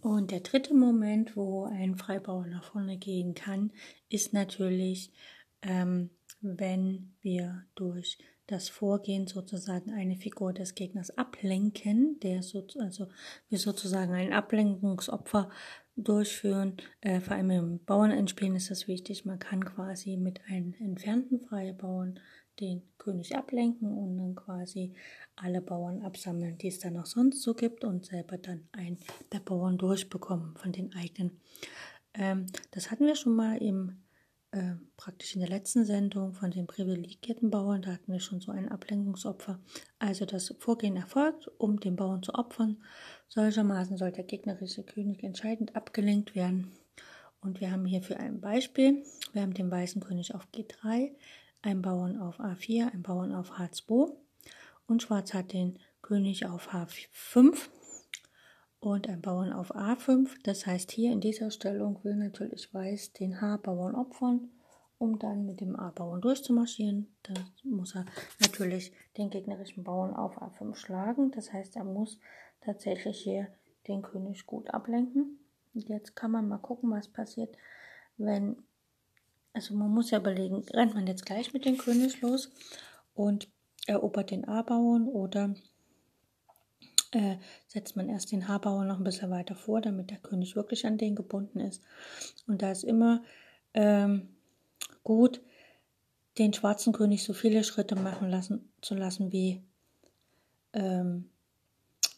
Und 0.01 0.31
der 0.31 0.41
dritte 0.41 0.75
Moment, 0.75 1.37
wo 1.37 1.65
ein 1.65 1.97
Freibauer 1.97 2.47
nach 2.47 2.65
vorne 2.65 2.97
gehen 2.97 3.35
kann, 3.35 3.73
ist 4.09 4.33
natürlich, 4.33 5.13
ähm, 5.63 6.11
wenn 6.41 7.15
wir 7.21 7.65
durch 7.75 8.17
das 8.49 8.71
Vorgehen 8.71 9.27
sozusagen 9.27 9.93
eine 9.93 10.17
Figur 10.17 10.53
des 10.53 10.75
Gegners 10.75 11.17
ablenken, 11.17 12.19
der 12.21 12.43
so, 12.43 12.67
also 12.81 13.09
wir 13.49 13.59
sozusagen 13.59 14.13
ein 14.15 14.33
Ablenkungsopfer 14.33 15.51
durchführen. 15.97 16.79
Äh, 17.03 17.21
vor 17.21 17.37
allem 17.37 17.51
im 17.51 17.85
Bauernendspielen 17.85 18.57
ist 18.57 18.71
das 18.71 18.89
wichtig. 18.89 19.27
Man 19.27 19.39
kann 19.39 19.65
quasi 19.65 20.17
mit 20.17 20.41
einem 20.49 20.75
entfernten 20.81 21.41
Freibauern 21.41 22.19
den 22.59 22.83
König 22.97 23.37
ablenken 23.37 23.93
und 23.93 24.17
dann 24.17 24.35
quasi 24.35 24.95
alle 25.37 25.61
Bauern 25.61 26.03
absammeln, 26.03 26.57
die 26.59 26.69
es 26.69 26.79
dann 26.79 26.95
noch 26.95 27.07
sonst 27.07 27.43
so 27.43 27.55
gibt 27.55 27.85
und 27.85 28.07
selber 28.07 28.39
dann 28.39 28.67
einen 28.73 28.99
der 29.31 29.41
Bauern 29.41 29.77
durchbekommen 29.77 30.57
von 30.57 30.73
den 30.73 30.93
eigenen. 30.95 31.39
Ähm, 32.15 32.47
das 32.71 32.91
hatten 32.91 33.07
wir 33.07 33.15
schon 33.15 33.37
mal 33.37 33.59
im 33.63 33.99
äh, 34.51 34.75
praktisch 34.97 35.35
in 35.35 35.41
der 35.41 35.49
letzten 35.51 35.85
Sendung 35.85 36.33
von 36.33 36.51
den 36.51 36.67
privilegierten 36.67 37.51
Bauern, 37.51 37.83
da 37.83 37.93
hatten 37.93 38.13
wir 38.13 38.21
schon 38.21 38.41
so 38.41 38.51
ein 38.51 38.69
Ablenkungsopfer. 38.69 39.59
Also 39.99 40.25
das 40.25 40.55
Vorgehen 40.59 40.97
erfolgt, 40.97 41.51
um 41.59 41.81
den 41.81 41.97
Bauern 41.97 42.23
zu 42.23 42.35
opfern. 42.35 42.83
Solchermaßen 43.29 43.97
soll 43.97 44.13
der 44.13 44.25
gegnerische 44.25 44.85
König 44.85 45.23
entscheidend 45.23 45.77
abgelenkt 45.77 46.35
werden. 46.35 46.73
Und 47.41 47.61
wir 47.61 47.71
haben 47.71 47.85
hierfür 47.85 48.19
ein 48.19 48.41
Beispiel. 48.41 49.05
Wir 49.33 49.43
haben 49.43 49.55
den 49.55 49.71
weißen 49.71 50.03
König 50.03 50.35
auf 50.35 50.49
G3, 50.55 51.13
einen 51.63 51.83
Bauern 51.83 52.19
auf 52.19 52.41
A4, 52.41 52.93
einen 52.93 53.03
Bauern 53.03 53.35
auf 53.35 53.53
H2 53.53 54.13
und 54.89 55.03
Schwarz 55.03 55.35
hat 55.35 55.53
den 55.53 55.79
König 56.03 56.47
auf 56.47 56.73
H5 56.73 57.69
und 58.81 59.09
ein 59.09 59.21
Bauern 59.21 59.53
auf 59.53 59.75
A5. 59.75 60.29
Das 60.45 60.67
heißt, 60.67 60.91
hier 60.91 61.13
in 61.13 61.21
dieser 61.21 61.51
Stellung 61.51 62.03
will 62.05 62.17
natürlich 62.17 62.73
Weiß 62.73 63.13
den 63.13 63.41
H-Bauern 63.41 63.95
opfern, 63.95 64.51
um 64.99 65.19
dann 65.19 65.47
mit 65.47 65.61
dem 65.61 65.77
A-Bauern 65.77 66.21
durchzumarschieren. 66.21 67.09
Da 67.23 67.35
muss 67.65 67.95
er 67.95 68.07
natürlich 68.41 68.93
den 69.17 69.31
gegnerischen 69.31 69.85
Bauern 69.85 70.15
auf 70.15 70.41
A5 70.41 70.75
schlagen. 70.77 71.31
Das 71.33 71.53
heißt, 71.53 71.77
er 71.77 71.85
muss 71.85 72.19
tatsächlich 72.61 73.19
hier 73.21 73.49
den 73.89 74.03
König 74.03 74.47
gut 74.47 74.71
ablenken. 74.71 75.39
Jetzt 75.75 76.17
kann 76.17 76.31
man 76.31 76.49
mal 76.49 76.59
gucken, 76.59 76.91
was 76.91 77.09
passiert, 77.09 77.57
wenn, 78.17 78.57
also 79.53 79.75
man 79.75 79.91
muss 79.91 80.11
ja 80.11 80.19
überlegen, 80.19 80.65
rennt 80.73 80.95
man 80.95 81.07
jetzt 81.07 81.25
gleich 81.25 81.53
mit 81.53 81.65
dem 81.65 81.79
König 81.79 82.21
los 82.21 82.51
und 83.15 83.49
erobert 83.87 84.31
den 84.31 84.47
A-Bauern 84.47 85.07
oder 85.07 85.55
äh, 87.13 87.37
setzt 87.67 87.97
man 87.97 88.09
erst 88.09 88.33
den 88.33 88.49
Haarbauer 88.49 88.85
noch 88.85 88.99
ein 88.99 89.05
bisschen 89.05 89.31
weiter 89.31 89.55
vor, 89.55 89.81
damit 89.81 90.11
der 90.11 90.19
König 90.19 90.57
wirklich 90.57 90.87
an 90.87 90.99
den 90.99 91.15
gebunden 91.15 91.61
ist. 91.61 91.83
Und 92.47 92.63
da 92.63 92.71
ist 92.71 92.85
immer 92.85 93.23
ähm, 93.75 94.29
gut, 95.03 95.41
den 96.39 96.53
schwarzen 96.53 96.93
König 96.93 97.25
so 97.25 97.33
viele 97.33 97.65
Schritte 97.65 97.97
machen 97.97 98.29
lassen, 98.29 98.71
zu 98.81 98.95
lassen 98.95 99.33
wie, 99.33 99.63
ähm, 100.73 101.31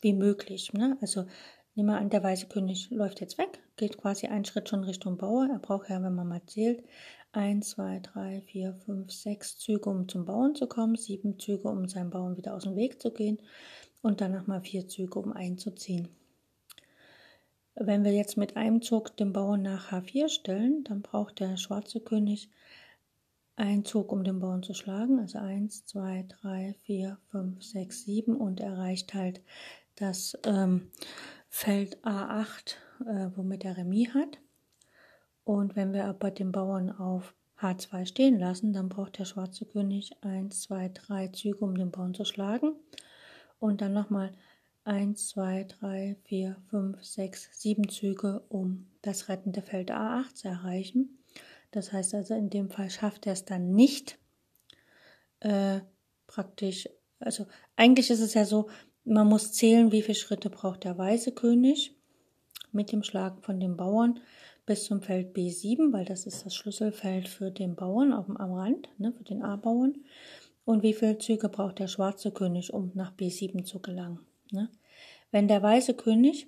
wie 0.00 0.12
möglich. 0.12 0.72
Ne? 0.72 0.98
Also 1.00 1.26
nehmen 1.74 1.88
wir 1.88 1.98
an, 1.98 2.10
der 2.10 2.22
weiße 2.22 2.46
König 2.48 2.90
läuft 2.90 3.20
jetzt 3.20 3.38
weg, 3.38 3.60
geht 3.76 3.96
quasi 3.96 4.26
einen 4.26 4.44
Schritt 4.44 4.68
schon 4.68 4.84
Richtung 4.84 5.16
Bauer. 5.16 5.48
Er 5.50 5.58
braucht 5.58 5.88
ja, 5.88 6.02
wenn 6.02 6.14
man 6.14 6.28
mal 6.28 6.42
zählt, 6.46 6.84
1, 7.32 7.70
2, 7.70 8.00
3, 8.00 8.40
4, 8.40 8.74
5, 8.74 9.12
6 9.12 9.58
Züge, 9.58 9.88
um 9.88 10.08
zum 10.08 10.24
Bauern 10.24 10.56
zu 10.56 10.66
kommen, 10.66 10.96
sieben 10.96 11.38
Züge, 11.38 11.68
um 11.68 11.88
seinem 11.88 12.10
Bauern 12.10 12.36
wieder 12.36 12.54
aus 12.54 12.64
dem 12.64 12.74
Weg 12.74 13.00
zu 13.00 13.12
gehen 13.12 13.38
und 14.02 14.20
dann 14.20 14.32
nochmal 14.32 14.60
vier 14.62 14.88
Züge, 14.88 15.18
um 15.18 15.32
einzuziehen. 15.32 16.08
Wenn 17.74 18.04
wir 18.04 18.12
jetzt 18.12 18.36
mit 18.36 18.56
einem 18.56 18.82
Zug 18.82 19.16
den 19.16 19.32
Bauern 19.32 19.62
nach 19.62 19.92
H4 19.92 20.28
stellen, 20.28 20.84
dann 20.84 21.02
braucht 21.02 21.40
der 21.40 21.56
schwarze 21.56 22.00
König 22.00 22.50
einen 23.56 23.84
Zug, 23.84 24.12
um 24.12 24.24
den 24.24 24.40
Bauern 24.40 24.62
zu 24.62 24.74
schlagen. 24.74 25.18
Also 25.18 25.38
1, 25.38 25.86
2, 25.86 26.26
3, 26.42 26.74
4, 26.82 27.18
5, 27.30 27.62
6, 27.62 28.04
7 28.04 28.36
und 28.36 28.60
erreicht 28.60 29.14
halt 29.14 29.40
das 29.96 30.36
ähm, 30.44 30.90
Feld 31.48 31.98
A8, 32.04 32.76
äh, 33.06 33.30
womit 33.36 33.64
er 33.64 33.76
Remis 33.76 34.14
hat. 34.14 34.38
Und 35.44 35.76
wenn 35.76 35.92
wir 35.92 36.06
aber 36.06 36.30
den 36.30 36.52
Bauern 36.52 36.90
auf 36.90 37.34
H2 37.58 38.06
stehen 38.06 38.38
lassen, 38.38 38.72
dann 38.72 38.88
braucht 38.88 39.18
der 39.18 39.24
schwarze 39.24 39.64
König 39.64 40.16
1, 40.22 40.62
2, 40.62 40.90
3 40.90 41.28
Züge, 41.28 41.64
um 41.64 41.74
den 41.74 41.90
Bauern 41.90 42.14
zu 42.14 42.24
schlagen 42.24 42.74
und 43.60 43.80
dann 43.80 43.92
nochmal 43.92 44.32
1, 44.84 45.28
2, 45.28 45.64
3, 45.64 46.16
4, 46.24 46.56
5, 46.70 47.04
6, 47.04 47.48
7 47.52 47.88
Züge, 47.88 48.42
um 48.48 48.88
das 49.02 49.28
rettende 49.28 49.62
Feld 49.62 49.92
A8 49.92 50.34
zu 50.34 50.48
erreichen. 50.48 51.18
Das 51.70 51.92
heißt 51.92 52.14
also, 52.14 52.34
in 52.34 52.50
dem 52.50 52.70
Fall 52.70 52.90
schafft 52.90 53.26
er 53.26 53.34
es 53.34 53.44
dann 53.44 53.72
nicht 53.74 54.18
äh, 55.40 55.80
praktisch, 56.26 56.88
also 57.20 57.46
eigentlich 57.76 58.10
ist 58.10 58.20
es 58.20 58.34
ja 58.34 58.44
so, 58.44 58.68
man 59.04 59.28
muss 59.28 59.52
zählen, 59.52 59.92
wie 59.92 60.02
viele 60.02 60.16
Schritte 60.16 60.50
braucht 60.50 60.84
der 60.84 60.98
weiße 60.98 61.32
König 61.32 61.94
mit 62.72 62.92
dem 62.92 63.02
Schlagen 63.02 63.42
von 63.42 63.60
den 63.60 63.76
Bauern 63.76 64.20
bis 64.66 64.84
zum 64.84 65.02
Feld 65.02 65.36
B7, 65.36 65.92
weil 65.92 66.04
das 66.04 66.26
ist 66.26 66.46
das 66.46 66.54
Schlüsselfeld 66.54 67.28
für 67.28 67.50
den 67.50 67.74
Bauern 67.74 68.12
auf 68.12 68.26
dem, 68.26 68.36
am 68.36 68.52
Rand, 68.52 68.88
ne, 68.98 69.12
für 69.12 69.24
den 69.24 69.42
A-Bauern. 69.42 69.96
Und 70.70 70.84
wie 70.84 70.94
viele 70.94 71.18
Züge 71.18 71.48
braucht 71.48 71.80
der 71.80 71.88
schwarze 71.88 72.30
König, 72.30 72.72
um 72.72 72.92
nach 72.94 73.12
B7 73.12 73.64
zu 73.64 73.80
gelangen? 73.80 74.20
Ne? 74.52 74.68
Wenn 75.32 75.48
der 75.48 75.64
weiße 75.64 75.94
König 75.94 76.46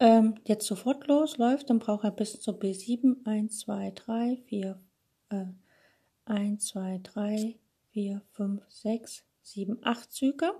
ähm, 0.00 0.34
jetzt 0.48 0.66
sofort 0.66 1.06
losläuft, 1.06 1.70
dann 1.70 1.78
braucht 1.78 2.02
er 2.02 2.10
bis 2.10 2.40
zu 2.40 2.50
B7 2.50 3.24
1, 3.24 3.60
2, 3.60 3.92
3, 3.94 4.36
4, 4.46 4.80
äh, 5.28 5.44
1, 6.24 6.66
2, 6.66 7.00
3, 7.04 7.54
4, 7.92 8.20
5, 8.32 8.62
6, 8.68 9.24
7, 9.42 9.78
8 9.80 10.12
Züge. 10.12 10.52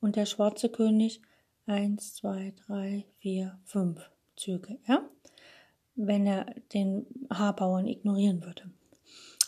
Und 0.00 0.16
der 0.16 0.24
schwarze 0.24 0.70
König 0.70 1.20
1, 1.66 2.14
2, 2.14 2.54
3, 2.66 3.04
4, 3.18 3.58
5 3.64 4.10
Züge, 4.36 4.78
ja? 4.88 5.06
wenn 5.96 6.24
er 6.24 6.46
den 6.72 7.04
Haarbauern 7.30 7.86
ignorieren 7.86 8.42
würde. 8.42 8.70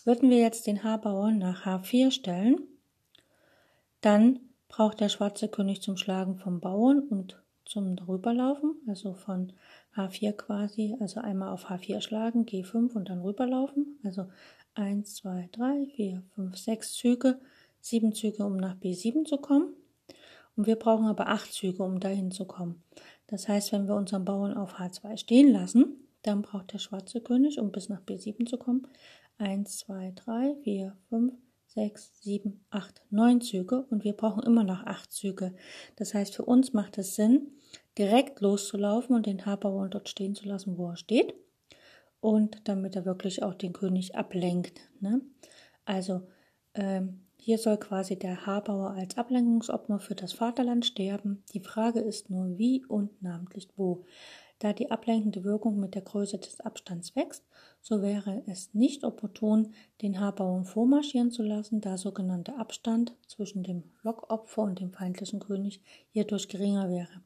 Würden 0.05 0.29
wir 0.29 0.39
jetzt 0.39 0.67
den 0.67 0.85
H-Bauern 0.85 1.39
nach 1.39 1.65
H4 1.65 2.11
stellen, 2.11 2.61
dann 4.03 4.41
braucht 4.69 5.01
der 5.01 5.09
schwarze 5.09 5.49
König 5.49 5.81
zum 5.81 5.97
Schlagen 5.97 6.37
vom 6.37 6.61
Bauern 6.61 7.01
und 7.01 7.43
zum 7.65 7.97
Rüberlaufen, 7.99 8.77
also 8.87 9.15
von 9.15 9.53
H4 9.97 10.33
quasi, 10.33 10.97
also 11.01 11.21
einmal 11.21 11.51
auf 11.51 11.71
H4 11.71 12.03
schlagen, 12.03 12.45
G5 12.45 12.93
und 12.93 13.09
dann 13.09 13.23
rüberlaufen, 13.23 13.99
also 14.05 14.27
1, 14.75 15.15
2, 15.15 15.49
3, 15.53 15.87
4, 15.95 16.23
5, 16.35 16.57
6 16.57 16.93
Züge, 16.93 17.41
7 17.81 18.13
Züge, 18.13 18.45
um 18.45 18.57
nach 18.57 18.77
B7 18.77 19.25
zu 19.25 19.39
kommen. 19.39 19.73
Und 20.57 20.67
wir 20.67 20.77
brauchen 20.77 21.07
aber 21.07 21.29
8 21.29 21.53
Züge, 21.53 21.83
um 21.83 22.01
dahin 22.01 22.31
zu 22.31 22.45
kommen. 22.45 22.83
Das 23.29 23.49
heißt, 23.49 23.73
wenn 23.73 23.89
wir 23.89 23.95
unseren 23.95 24.25
Bauern 24.25 24.55
auf 24.55 24.75
H2 24.79 25.17
stehen 25.17 25.51
lassen, 25.51 25.97
dann 26.23 26.43
braucht 26.43 26.73
der 26.73 26.79
schwarze 26.79 27.21
König, 27.21 27.59
um 27.59 27.71
bis 27.71 27.89
nach 27.89 28.01
B7 28.01 28.47
zu 28.47 28.57
kommen, 28.57 28.87
1, 29.39 29.79
2, 29.79 30.13
3, 30.15 30.57
4, 30.63 30.97
5, 31.09 31.33
6, 31.67 32.23
7, 32.23 32.65
8, 32.71 33.03
9 33.11 33.41
Züge 33.41 33.83
und 33.91 34.05
wir 34.05 34.13
brauchen 34.13 34.43
immer 34.45 34.63
noch 34.63 34.85
8 34.85 35.13
Züge. 35.13 35.55
Das 35.97 36.15
heißt, 36.15 36.35
für 36.35 36.45
uns 36.45 36.73
macht 36.73 36.99
es 36.99 37.17
Sinn, 37.17 37.53
direkt 37.99 38.41
loszulaufen 38.41 39.17
und 39.17 39.27
den 39.27 39.45
Haarbauern 39.45 39.91
dort 39.91 40.09
stehen 40.09 40.35
zu 40.35 40.47
lassen, 40.47 40.79
wo 40.79 40.91
er 40.91 40.97
steht. 40.97 41.35
Und 42.21 42.69
damit 42.69 42.97
er 42.97 43.05
wirklich 43.05 43.43
auch 43.43 43.55
den 43.55 43.73
König 43.73 44.17
ablenkt. 44.17 44.81
Ne? 45.01 45.21
Also 45.85 46.23
ähm, 46.75 47.25
hier 47.37 47.59
soll 47.59 47.77
quasi 47.77 48.19
der 48.19 48.47
Haarbauer 48.47 48.93
als 48.93 49.19
Ablenkungsopfer 49.19 49.99
für 49.99 50.15
das 50.15 50.33
Vaterland 50.33 50.87
sterben. 50.87 51.43
Die 51.53 51.61
Frage 51.61 52.01
ist 52.01 52.31
nur, 52.31 52.57
wie 52.57 52.87
und 52.87 53.21
namentlich 53.21 53.69
wo. 53.77 54.07
Da 54.65 54.73
die 54.73 54.91
ablenkende 54.91 55.45
Wirkung 55.45 55.79
mit 55.79 55.95
der 55.95 56.01
Größe 56.01 56.39
des 56.39 56.59
Abstands 56.61 57.15
wächst, 57.15 57.45
so 57.83 58.01
wäre 58.01 58.43
es 58.47 58.73
nicht 58.73 59.05
opportun, 59.05 59.75
den 60.01 60.19
Haarbauern 60.19 60.65
vormarschieren 60.65 61.31
zu 61.31 61.43
lassen, 61.43 61.83
da 61.83 61.99
sogenannter 61.99 62.59
Abstand 62.59 63.15
zwischen 63.27 63.63
dem 63.63 63.83
Lockopfer 64.03 64.63
und 64.63 64.81
dem 64.81 64.91
feindlichen 64.91 65.39
König 65.39 65.83
hierdurch 66.13 66.49
geringer 66.49 66.89
wäre. 66.89 67.21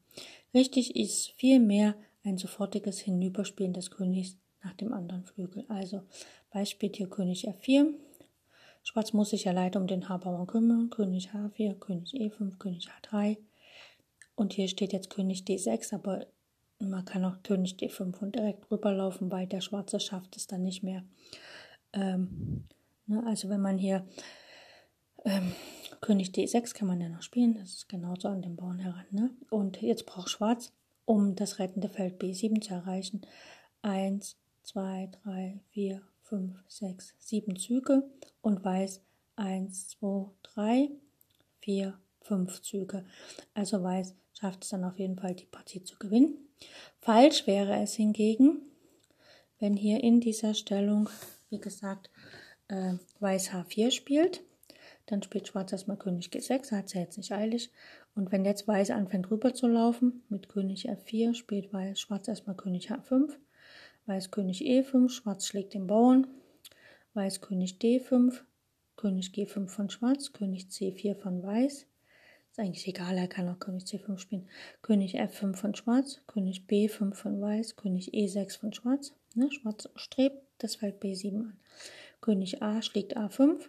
Richtig 0.53 0.97
ist 0.97 1.29
vielmehr 1.37 1.95
ein 2.25 2.37
sofortiges 2.37 2.99
Hinüberspielen 2.99 3.71
des 3.71 3.89
Königs 3.89 4.35
nach 4.61 4.73
dem 4.73 4.91
anderen 4.91 5.23
Flügel. 5.23 5.63
Also 5.69 6.01
Beispiel 6.51 6.91
hier 6.93 7.09
König 7.09 7.47
F4. 7.47 7.93
Schwarz 8.83 9.13
muss 9.13 9.29
sich 9.29 9.45
ja 9.45 9.53
leider 9.53 9.79
um 9.79 9.87
den 9.87 10.09
Haarbauern 10.09 10.45
kümmern. 10.45 10.89
König 10.89 11.29
H4, 11.29 11.75
König 11.75 12.13
E5, 12.15 12.57
König 12.57 12.89
H3. 12.89 13.37
Und 14.35 14.51
hier 14.51 14.67
steht 14.67 14.91
jetzt 14.91 15.09
König 15.09 15.43
D6, 15.43 15.95
aber 15.95 16.27
man 16.79 17.05
kann 17.05 17.25
auch 17.25 17.43
König 17.43 17.75
D5 17.75 18.17
und 18.19 18.35
direkt 18.35 18.71
rüberlaufen, 18.71 19.31
weil 19.31 19.47
der 19.47 19.61
Schwarze 19.61 19.99
schafft 19.99 20.37
es 20.37 20.47
dann 20.47 20.63
nicht 20.63 20.83
mehr. 20.83 21.03
Ähm, 21.93 22.65
ne, 23.05 23.23
also 23.25 23.49
wenn 23.49 23.61
man 23.61 23.77
hier 23.77 24.05
ähm, 25.25 25.51
König 26.01 26.29
D6 26.29 26.73
kann 26.73 26.87
man 26.87 27.01
ja 27.01 27.09
noch 27.09 27.21
spielen, 27.21 27.55
das 27.55 27.73
ist 27.73 27.89
genauso 27.89 28.29
an 28.29 28.41
den 28.41 28.55
Bauern 28.55 28.79
heran. 28.79 29.05
Ne? 29.11 29.31
Und 29.49 29.81
jetzt 29.81 30.05
braucht 30.05 30.29
Schwarz, 30.29 30.71
um 31.05 31.35
das 31.35 31.59
rettende 31.59 31.89
Feld 31.89 32.21
B7 32.21 32.61
zu 32.61 32.73
erreichen, 32.73 33.21
1, 33.81 34.37
2, 34.63 35.09
3, 35.23 35.59
4, 35.71 36.01
5, 36.23 36.63
6, 36.67 37.15
7 37.19 37.55
Züge 37.57 38.03
und 38.41 38.63
Weiß 38.63 39.01
1, 39.35 39.89
2, 39.89 40.29
3, 40.43 40.89
4, 41.61 41.99
5 42.29 42.61
Züge. 42.61 43.03
Also 43.53 43.83
Weiß 43.83 44.15
schafft 44.39 44.63
es 44.63 44.69
dann 44.69 44.85
auf 44.85 44.97
jeden 44.99 45.17
Fall, 45.17 45.35
die 45.35 45.45
Partie 45.45 45.83
zu 45.83 45.97
gewinnen. 45.97 46.37
Falsch 47.01 47.47
wäre 47.47 47.81
es 47.81 47.95
hingegen, 47.95 48.61
wenn 49.59 49.75
hier 49.75 50.03
in 50.03 50.21
dieser 50.21 50.53
Stellung, 50.53 51.09
wie 51.49 51.59
gesagt, 51.59 52.09
äh, 52.69 52.93
Weiß 53.19 53.51
H4 53.51 53.91
spielt. 53.91 54.41
Dann 55.07 55.23
spielt 55.23 55.47
Schwarz 55.47 55.71
erstmal 55.71 55.97
König 55.97 56.27
G6, 56.27 56.71
hat 56.71 56.85
es 56.85 56.93
ja 56.93 57.01
jetzt 57.01 57.17
nicht 57.17 57.31
eilig. 57.31 57.71
Und 58.15 58.31
wenn 58.31 58.45
jetzt 58.45 58.67
Weiß 58.67 58.91
anfängt 58.91 59.31
rüber 59.31 59.53
zu 59.53 59.67
laufen, 59.67 60.23
mit 60.29 60.49
König 60.49 60.87
F4 60.89 61.33
spielt 61.33 61.73
Weiß, 61.73 61.99
Schwarz 61.99 62.27
erstmal 62.27 62.55
König 62.55 62.91
H5, 62.91 63.31
Weiß 64.05 64.31
König 64.31 64.61
E5, 64.61 65.09
Schwarz 65.09 65.47
schlägt 65.47 65.73
den 65.73 65.87
Bauern. 65.87 66.27
Weiß 67.13 67.41
König 67.41 67.77
D5, 67.81 68.41
König 68.95 69.31
G5 69.33 69.67
von 69.67 69.89
Schwarz, 69.89 70.31
König 70.31 70.65
C4 70.65 71.15
von 71.15 71.43
Weiß. 71.43 71.87
Ist 72.59 72.65
eigentlich 72.65 72.87
egal, 72.89 73.17
er 73.17 73.29
kann 73.29 73.47
auch 73.47 73.57
König 73.57 73.85
C5 73.85 74.17
spielen. 74.17 74.49
König 74.81 75.17
F5 75.17 75.55
von 75.55 75.75
Schwarz, 75.75 76.19
König 76.27 76.63
B5 76.67 77.13
von 77.13 77.39
Weiß, 77.39 77.77
König 77.77 78.13
E6 78.13 78.59
von 78.59 78.73
Schwarz. 78.73 79.13
Ne? 79.33 79.49
Schwarz 79.49 79.87
strebt 79.95 80.41
das 80.57 80.75
Feld 80.75 81.01
B7 81.01 81.35
an. 81.35 81.57
König 82.19 82.61
A 82.61 82.81
schlägt 82.81 83.15
A5. 83.15 83.61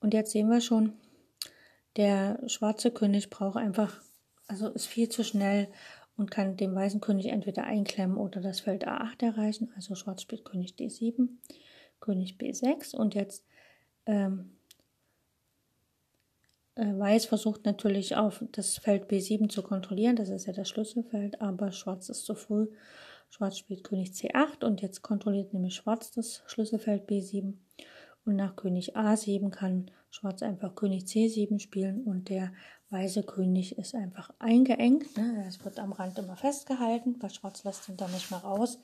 Und 0.00 0.14
jetzt 0.14 0.32
sehen 0.32 0.50
wir 0.50 0.60
schon, 0.60 0.94
der 1.94 2.40
schwarze 2.48 2.90
König 2.90 3.30
braucht 3.30 3.56
einfach, 3.56 4.02
also 4.48 4.68
ist 4.68 4.86
viel 4.86 5.08
zu 5.08 5.22
schnell 5.22 5.68
und 6.16 6.32
kann 6.32 6.56
dem 6.56 6.74
weißen 6.74 7.00
König 7.00 7.26
entweder 7.26 7.62
einklemmen 7.62 8.16
oder 8.16 8.40
das 8.40 8.58
Feld 8.58 8.84
A8 8.84 9.22
erreichen. 9.22 9.72
Also 9.76 9.94
Schwarz 9.94 10.22
spielt 10.22 10.44
König 10.44 10.74
D7, 10.76 11.28
König 12.00 12.34
B6 12.40 12.96
und 12.96 13.14
jetzt 13.14 13.46
ähm, 14.06 14.40
äh, 14.40 14.63
Weiß 16.76 17.26
versucht 17.26 17.64
natürlich 17.64 18.16
auf 18.16 18.44
das 18.50 18.78
Feld 18.78 19.08
B7 19.10 19.48
zu 19.48 19.62
kontrollieren, 19.62 20.16
das 20.16 20.28
ist 20.28 20.46
ja 20.46 20.52
das 20.52 20.68
Schlüsselfeld, 20.68 21.40
aber 21.40 21.70
Schwarz 21.70 22.08
ist 22.08 22.24
zu 22.24 22.34
früh. 22.34 22.66
Schwarz 23.30 23.58
spielt 23.58 23.84
König 23.84 24.10
C8 24.10 24.64
und 24.64 24.82
jetzt 24.82 25.02
kontrolliert 25.02 25.52
nämlich 25.52 25.74
Schwarz 25.74 26.10
das 26.10 26.42
Schlüsselfeld 26.46 27.08
B7 27.08 27.54
und 28.24 28.36
nach 28.36 28.56
König 28.56 28.96
A7 28.96 29.50
kann 29.50 29.90
Schwarz 30.10 30.42
einfach 30.42 30.74
König 30.74 31.04
C7 31.04 31.58
spielen 31.58 32.04
und 32.04 32.28
der 32.28 32.52
weiße 32.90 33.24
König 33.24 33.76
ist 33.76 33.94
einfach 33.94 34.30
eingeengt. 34.38 35.16
Ne? 35.16 35.44
Es 35.46 35.64
wird 35.64 35.78
am 35.78 35.92
Rand 35.92 36.18
immer 36.18 36.36
festgehalten, 36.36 37.16
weil 37.20 37.30
Schwarz 37.30 37.64
lässt 37.64 37.88
ihn 37.88 37.96
dann 37.96 38.12
nicht 38.12 38.30
mehr 38.30 38.40
raus. 38.40 38.78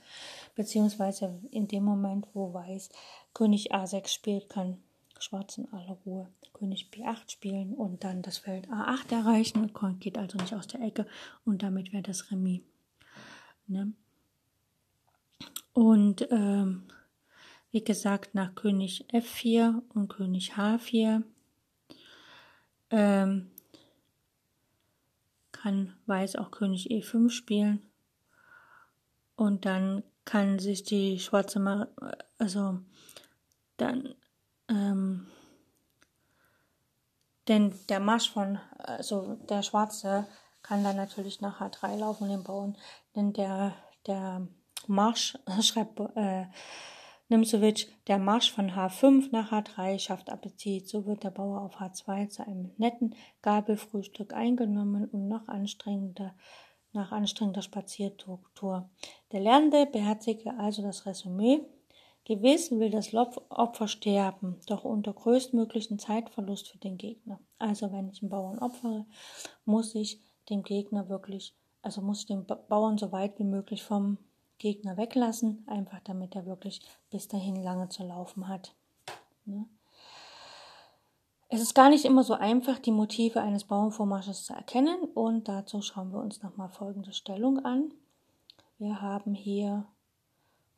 Beziehungsweise 0.57 1.41
in 1.51 1.69
dem 1.69 1.85
Moment, 1.85 2.27
wo 2.35 2.53
Weiß 2.53 2.91
König 3.33 3.73
A6 3.73 4.09
spielt, 4.09 4.49
kann 4.49 4.79
Schwarz 5.23 5.59
in 5.59 5.73
aller 5.73 5.99
Ruhe 6.05 6.29
König 6.53 6.91
B8 6.93 7.31
spielen 7.31 7.75
und 7.75 8.05
dann 8.05 8.23
das 8.23 8.39
Feld 8.39 8.69
A8 8.69 9.13
erreichen. 9.13 9.73
Geht 10.01 10.19
also 10.19 10.39
nicht 10.39 10.55
aus 10.55 10.67
der 10.67 10.81
Ecke 10.83 11.07
und 11.45 11.63
damit 11.63 11.93
wäre 11.93 12.03
das 12.03 12.31
Remis. 12.31 12.61
Ne? 13.67 13.93
Und 15.73 16.27
ähm, 16.31 16.89
wie 17.71 17.85
gesagt, 17.85 18.35
nach 18.35 18.55
König 18.55 19.07
F4 19.13 19.83
und 19.95 20.09
König 20.09 20.55
H4 20.55 21.23
ähm, 22.91 23.51
kann 25.53 25.95
Weiß 26.07 26.37
auch 26.37 26.51
König 26.51 26.91
E5 26.91 27.31
spielen. 27.31 27.83
Und 29.37 29.65
dann 29.65 30.03
kann 30.25 30.59
sich 30.59 30.83
die 30.83 31.19
schwarze, 31.19 31.61
Mar 31.61 31.89
also 32.39 32.81
dann, 33.77 34.15
ähm, 34.71 35.27
denn 37.49 37.75
der 37.89 38.01
Marsch 38.01 38.31
von, 38.31 38.59
also 38.79 39.35
der 39.49 39.63
Schwarze 39.63 40.27
kann 40.63 40.85
dann 40.85 40.97
natürlich 40.97 41.41
nach 41.41 41.61
H3 41.61 41.97
laufen 41.97 42.25
und 42.25 42.31
den 42.31 42.45
bauen, 42.45 42.79
denn 43.17 43.33
der, 43.33 43.75
der 44.07 44.47
Marsch 44.87 45.37
schreibt, 45.61 45.99
äh, 46.17 46.47
Nimzowitsch, 47.31 47.87
der 48.09 48.19
Marsch 48.19 48.51
von 48.51 48.73
H5 48.73 49.29
nach 49.31 49.53
H3 49.53 50.01
schafft 50.01 50.31
Appetit. 50.31 50.89
So 50.89 51.07
wird 51.07 51.23
der 51.23 51.31
Bauer 51.31 51.61
auf 51.61 51.81
H2 51.81 52.29
zu 52.29 52.45
einem 52.45 52.73
netten 52.77 53.15
Gabelfrühstück 53.41 54.33
eingenommen 54.33 55.09
und 55.09 55.29
noch 55.29 55.47
anstrengender, 55.47 56.35
nach 56.93 57.13
anstrengender 57.13 57.63
Spaziertour. 57.63 58.91
Der 59.31 59.39
Lernende 59.39 59.87
beherzige 59.87 60.59
also 60.59 60.83
das 60.83 61.07
Resümee. 61.07 61.61
Gewiss 62.31 62.71
will 62.71 62.91
das 62.91 63.13
Opfer 63.13 63.89
sterben, 63.89 64.61
doch 64.69 64.85
unter 64.85 65.13
größtmöglichen 65.13 65.99
Zeitverlust 65.99 66.69
für 66.69 66.79
den 66.79 66.97
Gegner. 66.97 67.41
Also 67.59 67.91
wenn 67.91 68.09
ich 68.09 68.23
einen 68.23 68.31
Bauern 68.31 68.61
opfere, 68.61 69.05
muss 69.65 69.97
ich 69.97 70.21
dem 70.49 70.63
Gegner 70.63 71.09
wirklich, 71.09 71.57
also 71.83 72.01
muss 72.01 72.21
ich 72.21 72.27
den 72.27 72.47
Bauern 72.47 72.99
so 72.99 73.11
weit 73.11 73.37
wie 73.41 73.45
möglich 73.45 73.83
vom 73.83 74.17
Gegner 74.59 74.97
weglassen, 74.97 75.65
einfach 75.67 75.99
damit 76.05 76.37
er 76.37 76.47
wirklich 76.47 76.83
bis 77.11 77.27
dahin 77.27 77.57
lange 77.57 77.89
zu 77.89 78.05
laufen 78.05 78.47
hat. 78.47 78.77
Ne? 79.45 79.67
Es 81.49 81.61
ist 81.61 81.75
gar 81.75 81.91
nicht 81.91 82.05
immer 82.05 82.23
so 82.23 82.35
einfach, 82.35 82.79
die 82.79 82.93
Motive 82.93 83.41
eines 83.41 83.65
Bauernvormarsches 83.65 84.45
zu 84.45 84.53
erkennen 84.53 85.03
und 85.15 85.49
dazu 85.49 85.83
schauen 85.83 86.13
wir 86.13 86.21
uns 86.21 86.45
nochmal 86.45 86.69
folgende 86.69 87.13
Stellung 87.13 87.65
an. 87.65 87.93
Wir 88.79 89.03
haben 89.03 89.35
hier, 89.35 89.85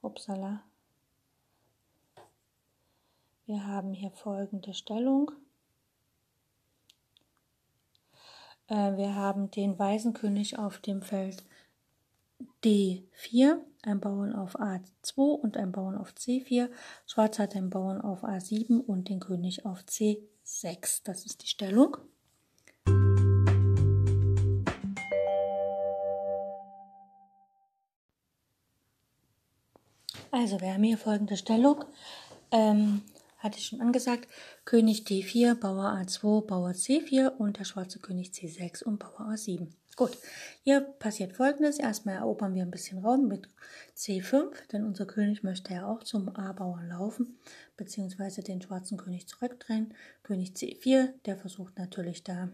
upsala, 0.01 0.63
wir 3.47 3.67
haben 3.67 3.93
hier 3.93 4.11
folgende 4.11 4.75
Stellung. 4.75 5.33
Äh, 8.69 8.97
wir 8.97 9.15
haben 9.15 9.51
den 9.51 9.79
weißen 9.79 10.13
König 10.13 10.59
auf 10.59 10.79
dem 10.79 11.03
Feld 11.03 11.45
D4, 12.65 13.59
ein 13.83 14.01
Bauern 14.01 14.35
auf 14.35 14.59
A2 14.59 15.17
und 15.17 15.57
ein 15.57 15.73
Bauern 15.73 15.97
auf 15.99 16.13
C4. 16.13 16.71
Schwarz 17.07 17.39
hat 17.39 17.55
den 17.55 17.71
Bauern 17.71 18.01
auf 18.01 18.25
A7 18.25 18.79
und 18.79 19.09
den 19.09 19.21
König 19.21 19.67
auf 19.67 19.81
C6. 19.81 21.03
Das 21.05 21.27
ist 21.27 21.43
die 21.43 21.49
Stellung. 21.49 21.97
Also, 30.31 30.61
wir 30.61 30.73
haben 30.73 30.83
hier 30.83 30.97
folgende 30.97 31.37
Stellung. 31.37 31.85
Ähm, 32.51 33.03
hatte 33.43 33.59
ich 33.59 33.67
schon 33.67 33.81
angesagt. 33.81 34.29
König 34.65 35.05
D4, 35.07 35.55
Bauer 35.55 35.93
A2, 35.93 36.47
Bauer 36.47 36.71
C4 36.71 37.37
und 37.37 37.59
der 37.59 37.65
schwarze 37.65 37.99
König 37.99 38.31
C6 38.31 38.85
und 38.85 38.99
Bauer 38.99 39.29
A7. 39.31 39.69
Gut, 39.95 40.17
hier 40.63 40.81
passiert 40.81 41.35
folgendes. 41.35 41.79
Erstmal 41.79 42.15
erobern 42.15 42.55
wir 42.55 42.63
ein 42.63 42.71
bisschen 42.71 42.99
Raum 42.99 43.29
mit 43.29 43.49
C5, 43.95 44.69
denn 44.73 44.85
unser 44.85 45.05
König 45.05 45.43
möchte 45.43 45.75
ja 45.75 45.87
auch 45.87 46.03
zum 46.03 46.31
A-Bauern 46.31 46.89
laufen, 46.89 47.39
beziehungsweise 47.77 48.43
den 48.43 48.63
schwarzen 48.63 48.97
König 48.97 49.29
zurückdrehen. 49.29 49.93
König 50.23 50.53
C4, 50.53 51.11
der 51.27 51.37
versucht 51.37 51.79
natürlich 51.79 52.25
da 52.25 52.49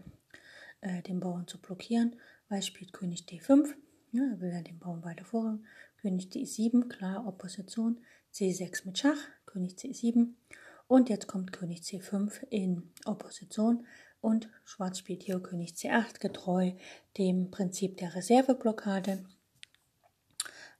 äh, 0.81 1.01
den 1.03 1.21
Bauern 1.21 1.47
zu 1.47 1.61
blockieren. 1.61 2.17
Weiß 2.49 2.65
spielt 2.65 2.91
König 2.91 3.21
D5, 3.21 3.73
ja, 4.11 4.23
er 4.23 4.41
will 4.41 4.51
ja 4.51 4.61
den 4.61 4.79
Bauern 4.79 5.05
weiter 5.05 5.23
vorrücken. 5.23 5.65
König 6.01 6.29
D7, 6.29 6.87
klar, 6.89 7.27
Opposition. 7.27 7.99
C6 8.33 8.85
mit 8.85 8.97
Schach, 8.97 9.17
König 9.45 9.73
C7. 9.77 10.33
Und 10.89 11.07
jetzt 11.07 11.27
kommt 11.27 11.53
König 11.53 11.81
C5 11.81 12.47
in 12.49 12.91
Opposition 13.05 13.85
und 14.21 14.49
Schwarz 14.65 14.97
spielt 14.97 15.21
hier 15.21 15.39
König 15.39 15.73
C8 15.73 16.19
getreu 16.19 16.71
dem 17.15 17.51
Prinzip 17.51 17.97
der 17.97 18.15
Reserveblockade. 18.15 19.23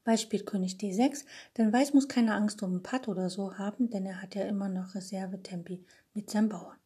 Weiß 0.06 0.24
spielt 0.24 0.48
König 0.48 0.78
D6, 0.78 1.26
denn 1.58 1.72
Weiß 1.72 1.94
muss 1.94 2.08
keine 2.08 2.34
Angst 2.34 2.64
um 2.64 2.72
einen 2.72 2.82
Patt 2.82 3.08
oder 3.08 3.30
so 3.30 3.60
haben, 3.60 3.92
denn 3.92 4.08
er 4.08 4.20
hat 4.20 4.34
ja 4.34 4.46
immer 4.46 4.68
noch 4.68 4.96
Reservetempi 4.96 5.86
mit 6.16 6.32
seinem 6.32 6.50
Bauern. 6.50 6.80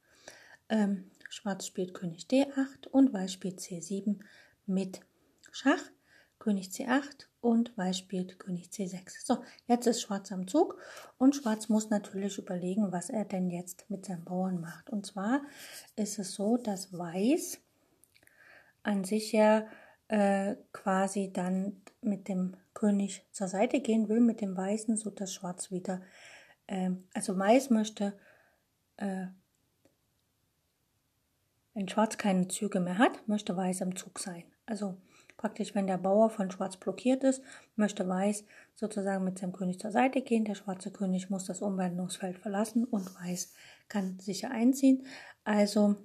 Ähm, 0.68 1.10
Schwarz 1.30 1.66
spielt 1.66 1.94
König 1.94 2.26
D8 2.26 2.90
und 2.92 3.14
Weiß 3.14 3.32
spielt 3.32 3.62
C7 3.62 4.20
mit 4.66 5.00
Schach. 5.50 5.82
König 6.40 6.72
C8 6.72 7.28
und 7.44 7.78
Weiß 7.78 7.98
spielt 7.98 8.40
König 8.40 8.70
C6. 8.70 9.26
So, 9.26 9.44
jetzt 9.68 9.86
ist 9.86 10.02
Schwarz 10.02 10.32
am 10.32 10.48
Zug 10.48 10.78
und 11.18 11.36
Schwarz 11.36 11.68
muss 11.68 11.90
natürlich 11.90 12.38
überlegen, 12.38 12.94
was 12.94 13.10
er 13.10 13.26
denn 13.26 13.50
jetzt 13.50 13.90
mit 13.90 14.06
seinem 14.06 14.24
Bauern 14.24 14.62
macht. 14.62 14.90
Und 14.90 15.06
zwar 15.06 15.42
ist 15.98 16.20
es 16.20 16.36
so, 16.36 16.56
dass 16.56 16.98
Weiß 16.98 17.60
an 18.84 19.04
sich 19.04 19.34
ja 19.34 19.68
äh, 20.08 20.56
quasi 20.72 21.34
dann 21.34 21.82
mit 22.02 22.30
dem 22.30 22.56
König 22.74 23.28
zur 23.34 23.50
Seite 23.50 23.82
gehen 23.82 24.08
will, 24.08 24.22
mit 24.22 24.40
dem 24.40 24.56
Weißen, 24.56 24.96
so 24.96 25.10
dass 25.10 25.34
Schwarz 25.34 25.70
wieder, 25.70 26.02
äh, 26.68 26.92
also 27.14 27.38
Weiß 27.38 27.72
möchte, 27.72 28.18
äh, 28.96 29.28
wenn 31.74 31.90
Schwarz 31.90 32.18
keine 32.18 32.48
Züge 32.48 32.80
mehr 32.80 32.98
hat, 32.98 33.28
möchte 33.28 33.58
Weiß 33.58 33.82
am 33.82 33.98
Zug 33.98 34.20
sein. 34.20 34.46
Also 34.66 34.98
Praktisch, 35.38 35.76
wenn 35.76 35.88
der 35.88 35.98
Bauer 35.98 36.30
von 36.30 36.52
Schwarz 36.52 36.78
blockiert 36.78 37.24
ist, 37.24 37.42
möchte 37.76 38.08
Weiß 38.08 38.46
sozusagen 38.76 39.24
mit 39.24 39.40
seinem 39.40 39.54
König 39.54 39.80
zur 39.80 39.92
Seite 39.92 40.22
gehen. 40.22 40.46
Der 40.46 40.56
schwarze 40.56 40.92
König 40.92 41.30
muss 41.30 41.46
das 41.46 41.62
Umwandlungsfeld 41.62 42.38
verlassen 42.38 42.86
und 42.86 43.14
Weiß 43.16 43.54
kann 43.90 44.20
sicher 44.20 44.52
einziehen. 44.52 45.06
Also 45.44 45.96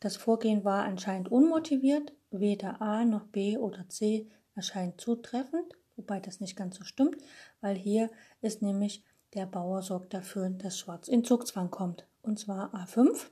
das 0.00 0.16
Vorgehen 0.16 0.64
war 0.64 0.84
anscheinend 0.84 1.30
unmotiviert. 1.30 2.12
Weder 2.30 2.80
A 2.80 3.04
noch 3.04 3.26
B 3.26 3.58
oder 3.58 3.88
C 3.88 4.28
erscheint 4.54 5.00
zutreffend, 5.00 5.74
wobei 5.96 6.20
das 6.20 6.40
nicht 6.40 6.56
ganz 6.56 6.76
so 6.76 6.84
stimmt, 6.84 7.16
weil 7.60 7.76
hier 7.76 8.10
ist 8.40 8.62
nämlich 8.62 9.04
der 9.34 9.46
Bauer 9.46 9.82
sorgt 9.82 10.14
dafür, 10.14 10.48
dass 10.50 10.78
Schwarz 10.78 11.08
in 11.08 11.24
Zugzwang 11.24 11.70
kommt. 11.70 12.06
Und 12.22 12.38
zwar 12.38 12.74
A5 12.74 13.26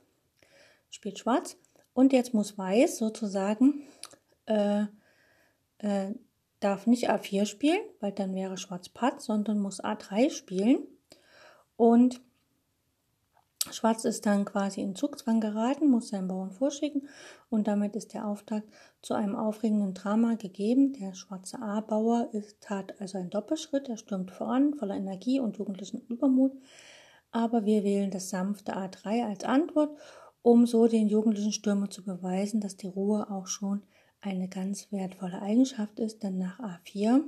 spielt 0.89 1.19
Schwarz. 1.19 1.57
Und 1.93 2.13
jetzt 2.13 2.33
muss 2.33 2.57
Weiß 2.57 2.97
sozusagen 2.97 3.83
äh, 4.45 4.85
äh, 5.79 6.13
darf 6.59 6.87
nicht 6.87 7.09
A4 7.09 7.45
spielen, 7.45 7.81
weil 7.99 8.11
dann 8.11 8.35
wäre 8.35 8.57
Schwarz 8.57 8.89
Patt, 8.89 9.21
sondern 9.21 9.59
muss 9.59 9.83
A3 9.83 10.29
spielen. 10.29 10.87
Und 11.75 12.21
Schwarz 13.71 14.05
ist 14.05 14.25
dann 14.25 14.45
quasi 14.45 14.81
in 14.81 14.95
Zugzwang 14.95 15.41
geraten, 15.41 15.89
muss 15.89 16.09
seinen 16.09 16.27
Bauern 16.27 16.51
vorschicken 16.51 17.07
und 17.49 17.67
damit 17.67 17.95
ist 17.95 18.13
der 18.13 18.25
Auftrag 18.25 18.63
zu 19.01 19.13
einem 19.13 19.35
aufregenden 19.35 19.93
Drama 19.93 20.35
gegeben. 20.35 20.93
Der 20.93 21.13
schwarze 21.13 21.61
A-Bauer 21.61 22.29
tat 22.61 22.99
also 22.99 23.17
einen 23.17 23.29
Doppelschritt, 23.29 23.89
er 23.89 23.97
stürmt 23.97 24.31
voran, 24.31 24.73
voller 24.73 24.95
Energie 24.95 25.39
und 25.39 25.57
jugendlichen 25.57 26.01
Übermut. 26.07 26.53
Aber 27.31 27.65
wir 27.65 27.83
wählen 27.83 28.11
das 28.11 28.29
sanfte 28.29 28.75
A3 28.75 29.27
als 29.27 29.43
Antwort, 29.43 29.95
um 30.41 30.65
so 30.65 30.87
den 30.87 31.07
jugendlichen 31.07 31.51
Stürmer 31.51 31.89
zu 31.89 32.03
beweisen, 32.03 32.61
dass 32.61 32.77
die 32.77 32.87
Ruhe 32.87 33.29
auch 33.29 33.47
schon 33.47 33.83
eine 34.21 34.49
ganz 34.49 34.91
wertvolle 34.91 35.41
Eigenschaft 35.41 35.99
ist, 35.99 36.23
denn 36.23 36.37
nach 36.37 36.59
A4 36.59 37.21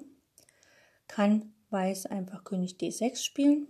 kann 1.08 1.54
Weiß 1.70 2.06
einfach 2.06 2.44
König 2.44 2.76
D6 2.76 3.24
spielen 3.24 3.68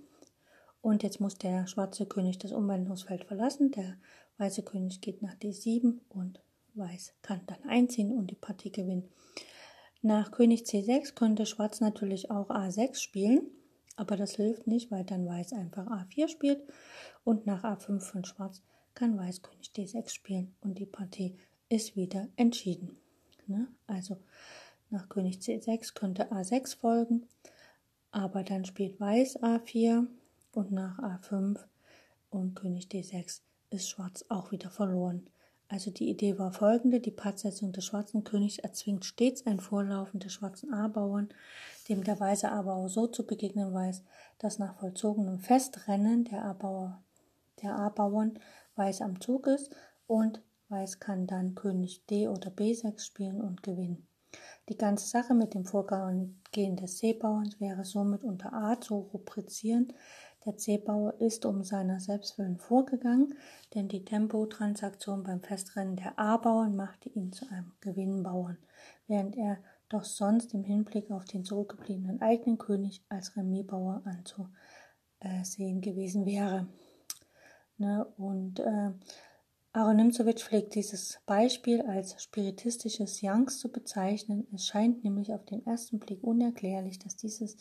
und 0.82 1.04
jetzt 1.04 1.20
muss 1.20 1.36
der 1.36 1.68
schwarze 1.68 2.08
König 2.08 2.40
das 2.40 2.52
Umwandlungsfeld 2.52 3.26
verlassen. 3.26 3.72
Der 3.72 3.96
weiße 4.38 4.64
König 4.64 5.02
geht 5.02 5.22
nach 5.22 5.36
D7 5.36 6.00
und 6.10 6.42
Weiß 6.74 7.14
kann 7.22 7.42
dann 7.46 7.64
einziehen 7.70 8.12
und 8.12 8.32
die 8.32 8.36
Partie 8.36 8.72
gewinnen. 8.72 9.10
Nach 10.02 10.32
König 10.32 10.64
C6 10.64 11.14
könnte 11.14 11.46
Schwarz 11.46 11.80
natürlich 11.80 12.32
auch 12.32 12.50
A6 12.50 12.96
spielen, 12.96 13.52
aber 13.98 14.16
das 14.16 14.36
hilft 14.36 14.66
nicht, 14.66 14.90
weil 14.90 15.04
dann 15.04 15.28
Weiß 15.28 15.54
einfach 15.54 15.86
A4 15.86 16.28
spielt 16.28 16.64
und 17.24 17.46
nach 17.46 17.64
A5 17.64 18.00
von 18.00 18.26
Schwarz 18.26 18.64
kann 18.96 19.18
Weiß 19.18 19.44
König 19.44 19.70
D6 19.76 20.10
spielen 20.10 20.56
und 20.62 20.80
die 20.80 20.88
Partie 20.88 21.38
ist 21.70 21.96
wieder 21.96 22.28
entschieden. 22.36 23.01
Ne? 23.52 23.68
Also 23.88 24.18
nach 24.90 25.08
König 25.10 25.38
C6 25.38 25.94
könnte 25.94 26.32
A6 26.32 26.78
folgen, 26.78 27.28
aber 28.12 28.44
dann 28.44 28.66
spielt 28.66 29.00
Weiß 29.00 29.42
A4 29.42 30.08
und 30.54 30.72
nach 30.72 31.00
A5 31.00 31.60
und 32.30 32.56
König 32.56 32.88
D6 32.88 33.42
ist 33.70 33.90
Schwarz 33.90 34.26
auch 34.30 34.52
wieder 34.52 34.70
verloren. 34.70 35.28
Also 35.72 35.90
die 35.90 36.10
Idee 36.10 36.38
war 36.38 36.52
folgende, 36.52 37.00
die 37.00 37.12
Partsetzung 37.12 37.72
des 37.72 37.86
schwarzen 37.86 38.26
Königs 38.26 38.58
erzwingt 38.58 39.06
stets 39.06 39.46
ein 39.46 39.62
Vorlaufen 39.62 40.20
des 40.20 40.34
schwarzen 40.34 40.74
A-Bauern, 40.74 41.30
dem 41.88 42.04
der 42.04 42.20
weiße 42.20 42.52
A-Bauer 42.52 42.90
so 42.90 43.08
zu 43.08 43.26
begegnen 43.26 43.74
weiß, 43.74 44.04
dass 44.38 44.60
nach 44.60 44.78
vollzogenem 44.80 45.40
Festrennen 45.40 46.26
der 46.26 46.44
A-Bauer 46.44 47.02
der 47.62 47.78
A-Bauern 47.78 48.38
weiß 48.76 49.02
am 49.02 49.22
Zug 49.22 49.48
ist 49.48 49.74
und 50.08 50.42
weiß 50.72 51.00
kann 51.00 51.28
dann 51.28 51.54
König 51.54 52.06
D 52.08 52.28
oder 52.28 52.50
B6 52.50 53.06
spielen 53.06 53.42
und 53.42 53.62
gewinnen. 53.62 54.08
Die 54.70 54.78
ganze 54.78 55.08
Sache 55.08 55.34
mit 55.34 55.54
dem 55.54 55.66
Vorgehen 55.66 56.76
des 56.78 56.98
C-Bauerns 56.98 57.60
wäre 57.60 57.84
somit 57.84 58.24
unter 58.24 58.54
A 58.54 58.80
zu 58.80 58.96
rubrizieren, 58.96 59.94
der 60.46 60.58
C-Bauer 60.58 61.20
ist 61.20 61.46
um 61.46 61.64
seiner 61.64 62.00
Selbstwillen 62.00 62.58
vorgegangen, 62.58 63.36
denn 63.76 63.88
die 63.88 64.04
Tempotransaktion 64.04 65.22
beim 65.22 65.42
Festrennen 65.44 65.98
der 65.98 66.18
A-Bauern 66.18 66.76
machte 66.76 67.10
ihn 67.10 67.32
zu 67.32 67.48
einem 67.52 67.74
Gewinnbauern, 67.80 68.58
während 69.08 69.38
er 69.38 69.60
doch 69.90 70.04
sonst 70.04 70.56
im 70.56 70.64
Hinblick 70.64 71.12
auf 71.12 71.26
den 71.26 71.46
zurückgebliebenen 71.46 72.22
eigenen 72.22 72.58
König 72.58 73.04
als 73.10 73.36
Remisbauer 73.38 74.02
anzusehen 75.20 75.82
gewesen 75.82 76.26
wäre. 76.26 76.68
Ne? 77.78 78.06
Und 78.18 78.62
äh, 78.62 78.94
Aaron 79.74 79.96
Nimzowitsch 79.96 80.44
pflegt 80.44 80.76
dieses 80.76 81.20
Beispiel 81.26 81.82
als 81.82 82.22
spiritistisches 82.22 83.20
Youngs 83.24 83.60
zu 83.60 83.72
bezeichnen. 83.72 84.46
Es 84.54 84.66
scheint 84.66 85.04
nämlich 85.04 85.34
auf 85.34 85.46
den 85.46 85.66
ersten 85.66 86.00
Blick 86.00 86.24
unerklärlich, 86.24 87.00
dass 87.00 87.16
dieses 87.16 87.56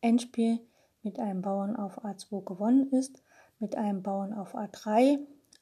Endspiel 0.00 0.60
mit 1.02 1.18
einem 1.18 1.42
Bauern 1.42 1.74
auf 1.74 2.04
A2 2.04 2.44
gewonnen 2.44 2.90
ist, 2.92 3.22
mit 3.58 3.76
einem 3.76 4.02
Bauern 4.02 4.32
auf 4.32 4.54
A3 4.54 5.18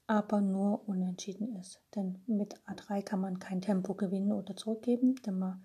aber 0.06 0.40
nur 0.40 0.86
unentschieden 0.88 1.56
ist. 1.56 1.80
Denn 1.94 2.22
mit 2.26 2.60
A3 2.66 3.02
kann 3.02 3.20
man 3.20 3.38
kein 3.38 3.60
Tempo 3.60 3.94
gewinnen 3.94 4.32
oder 4.32 4.54
zurückgeben, 4.56 5.14
denn 5.24 5.38
man 5.38 5.64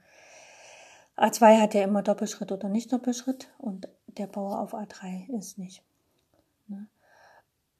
A2 1.18 1.60
hat 1.60 1.74
ja 1.74 1.84
immer 1.84 2.02
Doppelschritt 2.02 2.52
oder 2.52 2.70
nicht 2.70 2.94
Doppelschritt 2.94 3.50
und 3.58 3.90
der 4.08 4.28
Bauer 4.28 4.60
auf 4.60 4.74
A3 4.74 5.38
ist 5.38 5.58
nicht. 5.58 5.84
Ne? 6.68 6.88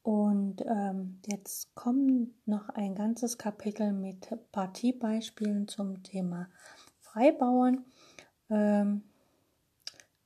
Und 0.02 0.62
ähm, 0.66 1.20
jetzt 1.26 1.74
kommt 1.74 2.30
noch 2.46 2.68
ein 2.70 2.94
ganzes 2.94 3.38
Kapitel 3.38 3.92
mit 3.92 4.28
Partiebeispielen 4.52 5.68
zum 5.68 6.02
Thema 6.02 6.48
Freibauern. 7.00 7.84
Ähm, 8.48 9.02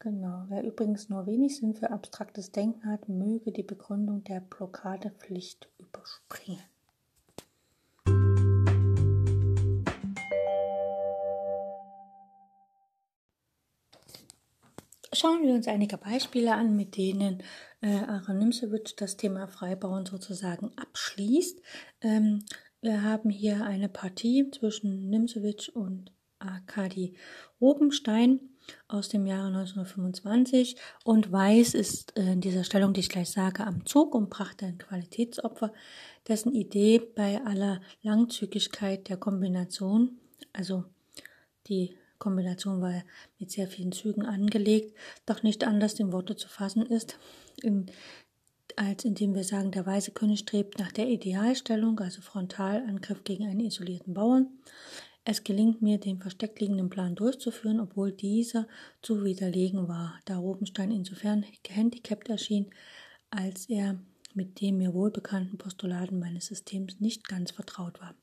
Genau. 0.04 0.44
Wer 0.48 0.62
übrigens 0.64 1.08
nur 1.08 1.24
wenig 1.24 1.56
Sinn 1.56 1.72
für 1.72 1.90
abstraktes 1.90 2.52
Denken 2.52 2.90
hat, 2.90 3.08
möge 3.08 3.52
die 3.52 3.62
Begründung 3.62 4.22
der 4.22 4.40
Blockadepflicht 4.40 5.66
überspringen. 5.78 6.60
Schauen 15.14 15.42
wir 15.42 15.54
uns 15.54 15.68
einige 15.68 15.96
Beispiele 15.96 16.52
an, 16.52 16.76
mit 16.76 16.98
denen 16.98 17.42
äh, 17.84 18.04
Aaron 18.06 18.38
Nimsewitsch 18.38 18.94
das 18.96 19.16
Thema 19.16 19.46
Freibauen 19.46 20.06
sozusagen 20.06 20.72
abschließt. 20.76 21.60
Ähm, 22.00 22.44
wir 22.80 23.02
haben 23.02 23.28
hier 23.28 23.64
eine 23.64 23.90
Partie 23.90 24.50
zwischen 24.50 25.10
Nimsewitsch 25.10 25.68
und 25.68 26.10
Arkadi 26.38 27.14
Rubenstein 27.60 28.40
aus 28.88 29.10
dem 29.10 29.26
Jahre 29.26 29.48
1925 29.48 30.76
und 31.04 31.30
Weiß 31.30 31.74
ist 31.74 32.16
äh, 32.16 32.32
in 32.32 32.40
dieser 32.40 32.64
Stellung, 32.64 32.94
die 32.94 33.00
ich 33.00 33.10
gleich 33.10 33.30
sage, 33.30 33.66
am 33.66 33.84
Zug 33.84 34.14
und 34.14 34.30
brachte 34.30 34.64
ein 34.64 34.78
Qualitätsopfer, 34.78 35.72
dessen 36.26 36.54
Idee 36.54 37.00
bei 37.14 37.44
aller 37.44 37.82
Langzügigkeit 38.00 39.10
der 39.10 39.18
Kombination, 39.18 40.18
also 40.54 40.84
die 41.66 41.96
Kombination 42.24 42.80
war 42.80 43.04
mit 43.38 43.50
sehr 43.50 43.68
vielen 43.68 43.92
Zügen 43.92 44.24
angelegt, 44.24 44.96
doch 45.26 45.42
nicht 45.42 45.62
anders 45.62 46.00
in 46.00 46.10
Worte 46.10 46.36
zu 46.36 46.48
fassen 46.48 46.86
ist, 46.86 47.18
in, 47.62 47.84
als 48.76 49.04
indem 49.04 49.34
wir 49.34 49.44
sagen, 49.44 49.72
der 49.72 49.84
weiße 49.84 50.12
König 50.12 50.38
strebt 50.38 50.78
nach 50.78 50.90
der 50.90 51.06
Idealstellung, 51.06 52.00
also 52.00 52.22
Frontalangriff 52.22 53.24
gegen 53.24 53.46
einen 53.46 53.60
isolierten 53.60 54.14
Bauern. 54.14 54.48
Es 55.26 55.44
gelingt 55.44 55.82
mir, 55.82 55.98
den 55.98 56.18
versteckt 56.18 56.60
liegenden 56.60 56.88
Plan 56.88 57.14
durchzuführen, 57.14 57.78
obwohl 57.78 58.10
dieser 58.10 58.66
zu 59.02 59.22
widerlegen 59.22 59.86
war, 59.86 60.18
da 60.24 60.38
Rubenstein 60.38 60.90
insofern 60.92 61.44
gehandicapt 61.62 62.30
erschien, 62.30 62.70
als 63.28 63.68
er 63.68 63.98
mit 64.32 64.62
den 64.62 64.78
mir 64.78 64.94
wohlbekannten 64.94 65.58
Postulaten 65.58 66.18
meines 66.18 66.46
Systems 66.46 67.00
nicht 67.00 67.28
ganz 67.28 67.50
vertraut 67.50 68.00
war. 68.00 68.14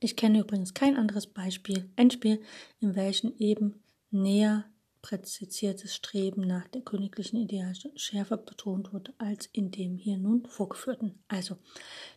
Ich 0.00 0.16
kenne 0.16 0.40
übrigens 0.40 0.74
kein 0.74 0.96
anderes 0.96 1.26
Beispiel, 1.26 1.90
Endspiel, 1.96 2.40
in 2.80 2.94
welchem 2.94 3.34
eben 3.38 3.82
näher 4.10 4.64
präzisiertes 5.04 5.94
Streben 5.94 6.46
nach 6.46 6.66
der 6.68 6.80
königlichen 6.80 7.36
Idealschärfe 7.38 8.38
betont 8.38 8.94
wird, 8.94 9.12
als 9.18 9.46
in 9.52 9.70
dem 9.70 9.98
hier 9.98 10.16
nun 10.16 10.46
vorgeführten. 10.46 11.22
Also, 11.28 11.58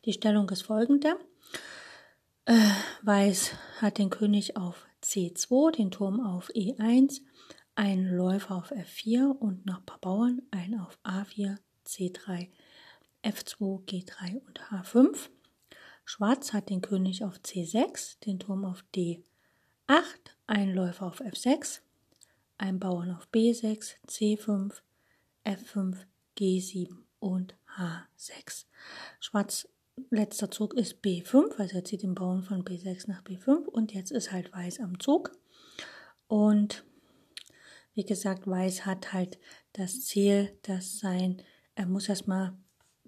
die 0.06 0.14
Stellung 0.14 0.50
ist 0.50 0.62
folgende. 0.62 1.18
Äh, 2.46 2.58
Weiß 3.02 3.52
hat 3.82 3.98
den 3.98 4.10
König 4.10 4.56
auf 4.56 4.88
C2, 5.04 5.72
den 5.76 5.92
Turm 5.92 6.22
auf 6.22 6.50
E1, 6.52 7.20
einen 7.76 8.08
Läufer 8.16 8.56
auf 8.56 8.72
F4 8.72 9.32
und 9.38 9.66
noch 9.66 9.80
ein 9.80 9.86
paar 9.86 10.00
Bauern, 10.00 10.42
einen 10.52 10.80
auf 10.80 10.98
A4, 11.04 11.58
C3, 11.86 12.48
F2, 13.22 13.84
G3 13.86 14.42
und 14.46 14.62
H5. 14.72 15.30
Schwarz 16.10 16.54
hat 16.54 16.70
den 16.70 16.80
König 16.80 17.26
auf 17.26 17.36
C6, 17.40 18.22
den 18.22 18.40
Turm 18.40 18.64
auf 18.64 18.82
D8, 18.96 19.20
einen 20.48 20.74
Läufer 20.74 21.06
auf 21.06 21.20
F6, 21.20 21.82
einen 22.58 22.80
Bauern 22.80 23.12
auf 23.12 23.28
B6, 23.34 23.96
C5, 24.08 24.72
F5, 25.44 25.98
G7 26.40 26.96
und 27.20 27.56
H6. 27.78 28.68
Schwarz 29.20 29.68
letzter 30.10 30.50
Zug 30.50 30.76
ist 30.76 31.04
B5, 31.04 31.58
also 31.58 31.76
er 31.76 31.84
zieht 31.84 32.04
den 32.04 32.16
Bauern 32.16 32.42
von 32.42 32.64
B6 32.64 33.10
nach 33.10 33.22
B5 33.24 33.66
und 33.66 33.94
jetzt 33.94 34.12
ist 34.12 34.32
halt 34.32 34.54
Weiß 34.54 34.80
am 34.80 35.02
Zug. 35.02 35.34
Und 36.30 36.86
wie 37.96 38.06
gesagt, 38.06 38.48
Weiß 38.48 38.86
hat 38.86 39.12
halt 39.12 39.40
das 39.74 40.06
Ziel, 40.06 40.58
dass 40.62 41.00
sein, 41.00 41.42
er 41.76 41.86
muss 41.86 42.08
erstmal 42.08 42.58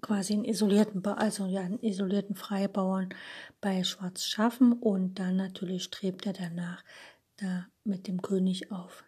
quasi 0.00 0.34
einen 0.34 0.44
isolierten, 0.44 1.04
also 1.04 1.46
ja, 1.46 1.60
einen 1.60 1.80
isolierten 1.80 2.36
Freibauern 2.36 3.10
bei 3.60 3.84
Schwarz 3.84 4.24
schaffen 4.24 4.72
und 4.72 5.18
dann 5.18 5.36
natürlich 5.36 5.84
strebt 5.84 6.26
er 6.26 6.32
danach, 6.32 6.84
da 7.36 7.66
mit 7.84 8.06
dem 8.06 8.22
König 8.22 8.70
auf 8.72 9.04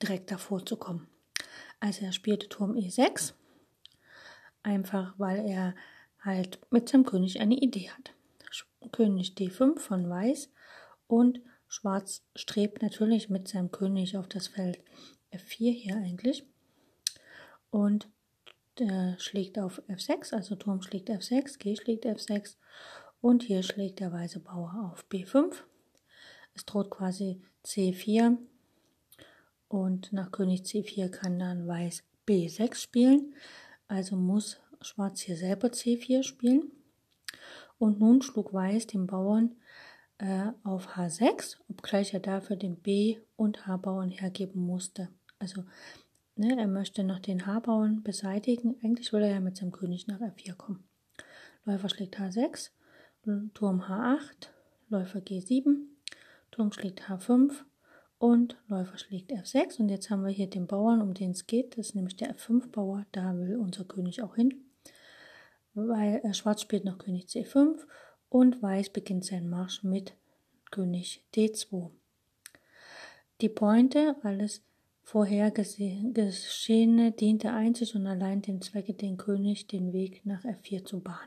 direkt 0.00 0.30
davor 0.30 0.64
zu 0.64 0.76
kommen. 0.76 1.08
Also 1.80 2.04
er 2.04 2.12
spielte 2.12 2.48
Turm 2.48 2.72
E6, 2.74 3.34
einfach 4.62 5.14
weil 5.18 5.46
er 5.46 5.74
halt 6.20 6.58
mit 6.70 6.88
seinem 6.88 7.04
König 7.04 7.40
eine 7.40 7.56
Idee 7.56 7.90
hat. 7.90 8.14
König 8.92 9.34
D5 9.36 9.78
von 9.78 10.08
Weiß 10.08 10.50
und 11.06 11.40
Schwarz 11.68 12.24
strebt 12.36 12.82
natürlich 12.82 13.28
mit 13.28 13.48
seinem 13.48 13.70
König 13.70 14.16
auf 14.16 14.28
das 14.28 14.48
Feld 14.48 14.78
F4 15.32 15.72
hier 15.72 15.96
eigentlich. 15.96 16.44
Und 17.70 18.08
äh, 18.80 19.18
schlägt 19.18 19.58
auf 19.58 19.82
F6, 19.88 20.34
also 20.34 20.56
Turm 20.56 20.82
schlägt 20.82 21.10
F6, 21.10 21.58
G 21.58 21.76
schlägt 21.76 22.06
F6 22.06 22.56
und 23.20 23.42
hier 23.42 23.62
schlägt 23.62 24.00
der 24.00 24.12
weiße 24.12 24.40
Bauer 24.40 24.90
auf 24.92 25.04
B5. 25.10 25.54
Es 26.54 26.64
droht 26.64 26.90
quasi 26.90 27.42
C4 27.64 28.36
und 29.68 30.12
nach 30.12 30.30
König 30.30 30.62
C4 30.62 31.08
kann 31.08 31.38
dann 31.38 31.66
Weiß 31.66 32.04
B6 32.26 32.74
spielen, 32.76 33.34
also 33.88 34.16
muss 34.16 34.60
Schwarz 34.80 35.20
hier 35.20 35.36
selber 35.36 35.68
C4 35.68 36.22
spielen. 36.22 36.70
Und 37.78 37.98
nun 37.98 38.22
schlug 38.22 38.52
Weiß 38.52 38.86
den 38.86 39.06
Bauern 39.06 39.56
äh, 40.18 40.52
auf 40.62 40.96
H6, 40.96 41.56
obgleich 41.68 42.14
er 42.14 42.20
dafür 42.20 42.56
den 42.56 42.76
B- 42.76 43.18
und 43.36 43.66
H-Bauern 43.66 44.10
hergeben 44.10 44.64
musste. 44.64 45.08
Also 45.38 45.64
ne, 46.36 46.56
er 46.58 46.66
möchte 46.66 47.04
noch 47.04 47.18
den 47.18 47.46
H-Bauern 47.46 48.02
beseitigen. 48.02 48.76
Eigentlich 48.82 49.12
will 49.12 49.22
er 49.22 49.30
ja 49.30 49.40
mit 49.40 49.56
seinem 49.56 49.72
König 49.72 50.06
nach 50.06 50.20
F4 50.20 50.54
kommen. 50.54 50.84
Läufer 51.64 51.88
schlägt 51.88 52.18
H6, 52.18 52.70
Turm 53.54 53.82
H8, 53.82 54.48
Läufer 54.88 55.20
G7, 55.20 55.76
Turm 56.50 56.72
schlägt 56.72 57.08
H5 57.08 57.52
und 58.18 58.56
Läufer 58.68 58.98
schlägt 58.98 59.32
F6. 59.32 59.80
Und 59.80 59.88
jetzt 59.88 60.10
haben 60.10 60.24
wir 60.24 60.30
hier 60.30 60.48
den 60.48 60.66
Bauern, 60.66 61.02
um 61.02 61.14
den 61.14 61.32
es 61.32 61.46
geht. 61.46 61.76
Das 61.76 61.88
ist 61.88 61.94
nämlich 61.94 62.16
der 62.16 62.34
F5-Bauer. 62.34 63.06
Da 63.12 63.36
will 63.36 63.56
unser 63.56 63.84
König 63.84 64.22
auch 64.22 64.36
hin. 64.36 64.64
Weil 65.74 66.20
äh, 66.22 66.32
Schwarz 66.34 66.62
spielt 66.62 66.84
noch 66.84 66.98
König 66.98 67.26
C5 67.26 67.78
und 68.28 68.62
Weiß 68.62 68.90
beginnt 68.90 69.24
seinen 69.24 69.48
Marsch 69.48 69.82
mit 69.82 70.14
König 70.70 71.24
D2. 71.34 71.90
Die 73.40 73.48
Pointe, 73.48 74.16
alles 74.22 74.62
Vorhergeschehene, 75.04 77.12
diente 77.12 77.52
einzig 77.52 77.94
und 77.94 78.06
allein 78.06 78.40
dem 78.40 78.62
Zwecke, 78.62 78.94
den 78.94 79.18
König 79.18 79.66
den 79.66 79.92
Weg 79.92 80.24
nach 80.24 80.44
F4 80.44 80.84
zu 80.84 81.00
bahnen. 81.00 81.18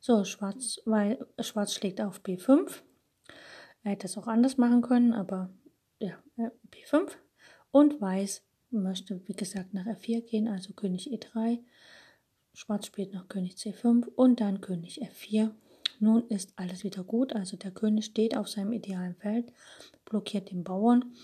So, 0.00 0.24
Schwarz, 0.24 0.80
weil, 0.84 1.24
Schwarz 1.38 1.74
schlägt 1.74 2.00
auf 2.00 2.22
B5. 2.22 2.82
Er 3.84 3.92
hätte 3.92 4.06
es 4.06 4.18
auch 4.18 4.26
anders 4.26 4.58
machen 4.58 4.82
können, 4.82 5.12
aber 5.12 5.50
ja, 6.00 6.20
B5. 6.70 7.12
Und 7.70 8.00
Weiß 8.00 8.42
möchte, 8.70 9.26
wie 9.28 9.34
gesagt, 9.34 9.74
nach 9.74 9.86
F4 9.86 10.22
gehen, 10.22 10.48
also 10.48 10.72
König 10.72 11.12
E3. 11.12 11.60
Schwarz 12.52 12.86
spielt 12.86 13.14
noch 13.14 13.28
König 13.28 13.54
C5 13.54 14.08
und 14.08 14.40
dann 14.40 14.60
König 14.60 15.00
F4. 15.02 15.52
Nun 16.00 16.26
ist 16.28 16.52
alles 16.56 16.82
wieder 16.82 17.04
gut, 17.04 17.32
also 17.32 17.56
der 17.56 17.70
König 17.70 18.06
steht 18.06 18.36
auf 18.36 18.48
seinem 18.48 18.72
idealen 18.72 19.14
Feld, 19.14 19.52
blockiert 20.04 20.50
den 20.50 20.64
Bauern 20.64 21.14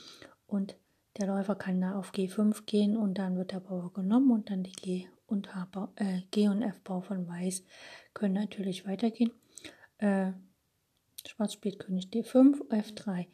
und 0.47 0.77
der 1.19 1.27
Läufer 1.27 1.57
kann 1.57 1.81
da 1.81 1.99
auf 1.99 2.13
G5 2.13 2.65
gehen 2.65 2.97
und 2.97 3.19
dann 3.19 3.37
wird 3.37 3.53
der 3.53 3.61
Bauer 3.61 3.93
genommen 3.93 4.31
und 4.31 4.51
dann 4.51 4.63
die 4.63 4.73
G 4.73 5.09
und, 5.27 5.55
H 5.55 5.93
äh, 5.97 6.23
G 6.31 6.49
und 6.49 6.63
F-Bau 6.63 7.01
von 7.01 7.29
Weiß 7.29 7.65
können 8.15 8.35
natürlich 8.35 8.87
weitergehen. 8.87 9.33
Äh, 9.99 10.33
Schwarz 11.27 11.53
spielt 11.53 11.79
König 11.79 12.07
D5, 12.07 12.69
F3. 12.71 13.27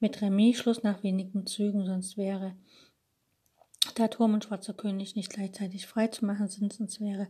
Mit 0.00 0.22
Remis 0.22 0.58
Schluss 0.58 0.82
nach 0.82 1.02
wenigen 1.02 1.46
Zügen, 1.46 1.84
sonst 1.84 2.16
wäre 2.16 2.56
der 3.98 4.10
Turm 4.10 4.34
und 4.34 4.44
Schwarzer 4.44 4.74
König 4.74 5.16
nicht 5.16 5.30
gleichzeitig 5.30 5.86
frei 5.86 6.06
zu 6.06 6.24
machen 6.24 6.48
sonst 6.48 7.00
wäre 7.00 7.28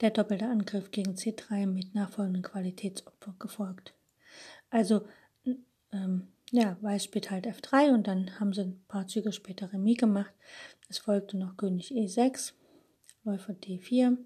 der 0.00 0.10
doppelte 0.10 0.46
Angriff 0.46 0.90
gegen 0.90 1.12
C3 1.12 1.66
mit 1.66 1.94
nachfolgenden 1.94 2.42
Qualitätsopfer 2.42 3.34
gefolgt. 3.38 3.94
Also, 4.70 5.06
ähm, 5.92 6.31
ja, 6.52 6.76
Weiß 6.82 7.04
spielt 7.04 7.30
halt 7.30 7.46
F3 7.46 7.92
und 7.94 8.06
dann 8.06 8.38
haben 8.38 8.52
sie 8.52 8.60
ein 8.60 8.84
paar 8.86 9.06
Züge 9.06 9.32
später 9.32 9.72
Remis 9.72 9.96
gemacht. 9.96 10.32
Es 10.88 10.98
folgte 10.98 11.38
noch 11.38 11.56
König 11.56 11.90
E6, 11.92 12.52
Läufer 13.24 13.54
D4, 13.54 14.18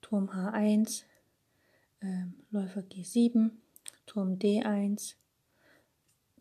Turm 0.00 0.28
H1, 0.30 1.04
äh, 2.00 2.24
Läufer 2.50 2.80
G7, 2.80 3.50
Turm 4.04 4.34
D1, 4.34 5.14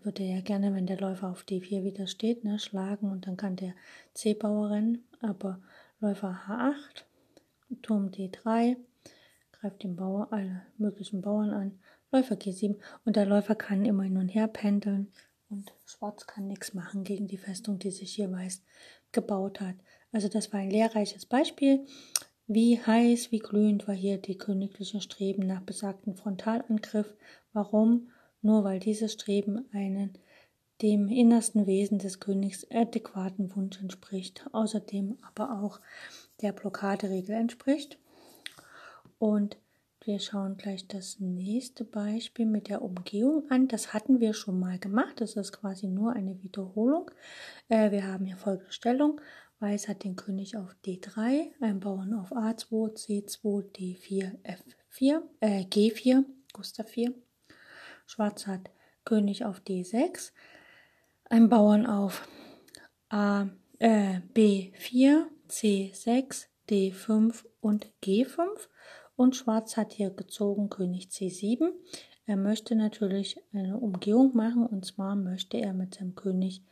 würde 0.02 0.24
ja 0.24 0.42
gerne, 0.42 0.74
wenn 0.74 0.88
der 0.88 1.00
Läufer 1.00 1.30
auf 1.30 1.44
D4 1.44 1.84
wieder 1.84 2.08
steht, 2.08 2.44
ne, 2.44 2.58
schlagen 2.58 3.12
und 3.12 3.28
dann 3.28 3.38
kann 3.38 3.56
der 3.56 3.76
C-Bauer 4.16 4.72
rennen, 4.72 5.04
aber 5.22 5.62
Läufer 6.00 6.42
H8, 6.48 7.04
Turm 7.84 8.10
D3, 8.10 8.78
greift 9.52 9.84
den 9.84 9.96
Bauer, 9.96 10.30
alle 10.32 10.64
möglichen 10.80 11.22
Bauern 11.22 11.52
an, 11.52 11.80
Läufer 12.12 12.36
G7 12.36 12.78
und 13.06 13.16
der 13.16 13.26
Läufer 13.26 13.56
kann 13.56 13.86
immer 13.86 14.04
hin 14.04 14.18
und 14.18 14.30
her 14.30 14.48
pendeln 14.48 15.12
und 15.50 15.74
Schwarz 15.86 16.28
kann 16.28 16.48
nichts 16.48 16.74
machen 16.74 17.04
gegen 17.04 17.28
die 17.28 17.38
Festung, 17.38 17.80
die 17.80 17.92
sich 17.92 18.14
hier 18.14 18.32
Weiß 18.32 18.64
gebaut 19.12 19.62
hat. 19.62 19.76
Also 20.12 20.28
das 20.28 20.52
war 20.52 20.60
ein 20.60 20.70
lehrreiches 20.70 21.26
Beispiel. 21.26 21.86
Wie 22.48 22.80
heiß, 22.80 23.32
wie 23.32 23.40
glühend 23.40 23.88
war 23.88 23.96
hier 23.96 24.18
die 24.18 24.38
königliche 24.38 25.00
Streben 25.00 25.46
nach 25.48 25.62
besagten 25.62 26.16
Frontalangriff. 26.16 27.16
Warum? 27.54 28.10
Nur 28.42 28.64
weil 28.64 28.80
dieses 28.80 29.14
Streben 29.14 29.70
einen 29.72 30.18
dem 30.82 31.08
innersten 31.08 31.68
Wesen 31.68 32.00
des 32.00 32.20
Königs 32.20 32.66
adäquaten 32.72 33.56
Wunsch 33.56 33.80
entspricht, 33.80 34.50
außerdem 34.52 35.18
aber 35.22 35.62
auch 35.62 35.80
der 36.42 36.52
Blockaderegel 36.54 37.36
entspricht. 37.36 38.00
Und 39.20 39.58
wir 40.04 40.20
schauen 40.20 40.58
gleich 40.58 40.88
das 40.88 41.20
nächste 41.20 41.84
Beispiel 41.84 42.48
mit 42.48 42.70
der 42.70 42.82
Umgehung 42.82 43.44
an. 43.52 43.68
Das 43.68 43.94
hatten 43.94 44.20
wir 44.20 44.34
schon 44.34 44.60
mal 44.60 44.80
gemacht. 44.80 45.22
Das 45.22 45.36
ist 45.36 45.52
quasi 45.54 45.88
nur 45.88 46.14
eine 46.14 46.42
Wiederholung. 46.42 47.12
Äh, 47.70 47.92
wir 47.92 48.08
haben 48.08 48.26
hier 48.26 48.38
folgende 48.38 48.72
Stellung. 48.72 49.22
Weiß 49.60 49.88
hat 49.88 50.04
den 50.04 50.16
König 50.16 50.58
auf 50.58 50.76
D3, 50.84 51.52
ein 51.62 51.80
Bauern 51.80 52.16
auf 52.16 52.32
A2, 52.32 52.96
C2, 52.96 53.72
D4, 53.72 54.40
F4, 54.44 55.22
äh, 55.40 55.66
G4, 55.66 56.26
Gustav 56.52 56.88
4. 56.88 57.14
Schwarz 58.08 58.48
hat 58.48 58.72
König 59.06 59.46
auf 59.46 59.60
D6, 59.60 60.32
ein 61.26 61.48
Bauern 61.48 61.86
auf 61.86 62.28
A, 63.10 63.50
äh, 63.78 64.22
B4, 64.34 65.28
C6, 65.48 66.48
D5 66.68 67.46
und 67.60 67.86
G5 68.04 68.48
und 69.22 69.36
Schwarz 69.36 69.78
hat 69.78 69.94
hier 69.94 70.10
gezogen 70.10 70.70
König 70.70 71.10
C7. 71.10 71.72
Er 72.26 72.38
möchte 72.38 72.76
natürlich 72.76 73.40
eine 73.54 73.78
Umgehung 73.78 74.36
machen 74.36 74.66
und 74.66 74.84
zwar 74.84 75.16
möchte 75.16 75.58
er 75.58 75.74
mit 75.74 75.94
seinem 75.94 76.16
König 76.16 76.64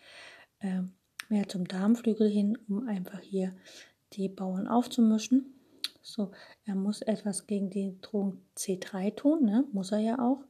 äh, 0.60 0.82
mehr 1.30 1.48
zum 1.48 1.68
Darmflügel 1.68 2.28
hin, 2.28 2.58
um 2.68 2.88
einfach 2.88 3.20
hier 3.20 3.54
die 4.14 4.30
Bauern 4.30 4.68
aufzumischen. 4.68 5.54
So, 6.02 6.32
er 6.66 6.74
muss 6.74 7.04
etwas 7.04 7.46
gegen 7.46 7.70
die 7.70 8.02
Drohung 8.02 8.42
C3 8.58 9.16
tun, 9.16 9.46
ne? 9.46 9.66
muss 9.72 9.92
er 9.92 10.00
ja 10.00 10.18
auch. 10.20 10.44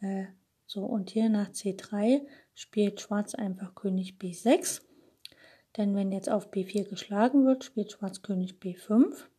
Äh, 0.00 0.24
so, 0.66 0.84
und 0.84 1.10
hier 1.10 1.28
nach 1.28 1.50
C3 1.50 2.22
spielt 2.54 3.00
Schwarz 3.00 3.36
einfach 3.36 3.76
König 3.76 4.16
B6. 4.20 4.82
Denn 5.76 5.94
wenn 5.94 6.10
jetzt 6.10 6.28
auf 6.28 6.50
B4 6.50 6.88
geschlagen 6.88 7.46
wird, 7.46 7.62
spielt 7.62 7.92
Schwarz 7.92 8.22
König 8.22 8.54
B5. 8.60 9.29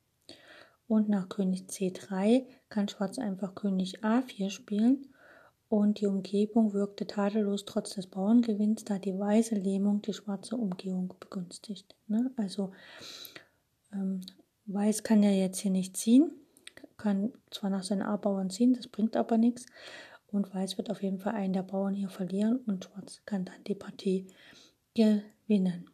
Und 0.92 1.08
nach 1.08 1.30
König 1.30 1.70
C3 1.70 2.44
kann 2.68 2.90
Schwarz 2.90 3.18
einfach 3.18 3.56
König 3.56 4.04
A4 4.04 4.50
spielen 4.50 5.08
und 5.70 6.02
die 6.02 6.06
Umgebung 6.06 6.74
wirkte 6.74 7.08
tadellos 7.08 7.64
trotz 7.64 7.92
des 7.92 8.08
Bauerngewinns, 8.08 8.84
da 8.84 9.00
die 9.00 9.18
weiße 9.18 9.56
Lähmung 9.56 10.02
die 10.02 10.12
schwarze 10.12 10.58
Umgehung 10.58 11.14
begünstigt. 11.18 11.96
Ne? 12.08 12.30
Also 12.36 12.74
ähm, 13.94 14.20
Weiß 14.66 15.04
kann 15.04 15.24
ja 15.24 15.32
jetzt 15.32 15.60
hier 15.60 15.72
nicht 15.72 15.96
ziehen, 15.96 16.30
kann 16.98 17.32
zwar 17.52 17.70
nach 17.70 17.84
seinen 17.84 18.02
A-Bauern 18.02 18.50
ziehen, 18.50 18.74
das 18.74 18.90
bringt 18.90 19.16
aber 19.16 19.38
nichts. 19.38 19.68
Und 20.28 20.54
Weiß 20.54 20.78
wird 20.78 20.92
auf 20.92 21.02
jeden 21.02 21.20
Fall 21.20 21.36
einen 21.36 21.54
der 21.54 21.64
Bauern 21.64 21.94
hier 21.94 22.10
verlieren 22.10 22.58
und 22.68 22.84
Schwarz 22.84 23.22
kann 23.26 23.46
dann 23.46 23.64
die 23.66 23.76
Partie 23.76 24.28
gewinnen. 24.94 25.90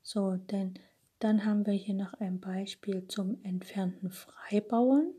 So, 0.00 0.36
denn 0.36 0.78
dann 1.24 1.46
haben 1.46 1.64
wir 1.64 1.72
hier 1.72 1.94
noch 1.94 2.12
ein 2.20 2.38
Beispiel 2.38 3.08
zum 3.08 3.42
entfernten 3.44 4.10
Freibauern. 4.10 5.14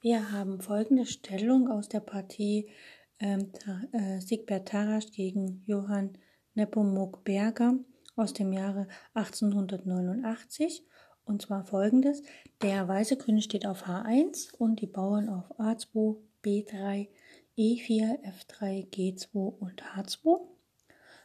Wir 0.00 0.30
haben 0.30 0.60
folgende 0.60 1.06
Stellung 1.06 1.68
aus 1.68 1.88
der 1.88 1.98
Partie 1.98 2.70
ähm, 3.18 3.50
äh, 3.90 4.20
Siegbert 4.20 4.68
Tarasch 4.68 5.10
gegen 5.10 5.64
Johann 5.66 6.16
Nepomuk 6.54 7.24
Berger 7.24 7.74
aus 8.14 8.32
dem 8.32 8.52
Jahre 8.52 8.86
1889. 9.14 10.84
Und 11.24 11.42
zwar 11.42 11.64
folgendes. 11.64 12.22
Der 12.62 12.88
weiße 12.88 13.16
König 13.16 13.44
steht 13.44 13.66
auf 13.66 13.86
H1 13.86 14.54
und 14.56 14.80
die 14.80 14.86
Bauern 14.86 15.28
auf 15.28 15.58
A2, 15.58 16.16
B3, 16.42 17.08
E4, 17.56 18.18
F3, 18.22 18.90
G2 18.90 19.34
und 19.34 19.82
H2. 19.82 20.40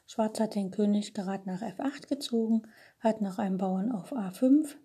Schwarz 0.05 0.39
hat 0.39 0.55
den 0.55 0.71
König 0.71 1.13
gerade 1.13 1.47
nach 1.49 1.61
F8 1.61 2.07
gezogen, 2.07 2.63
hat 2.99 3.21
noch 3.21 3.39
einen 3.39 3.57
Bauern 3.57 3.91
auf 3.91 4.13
A5, 4.13 4.75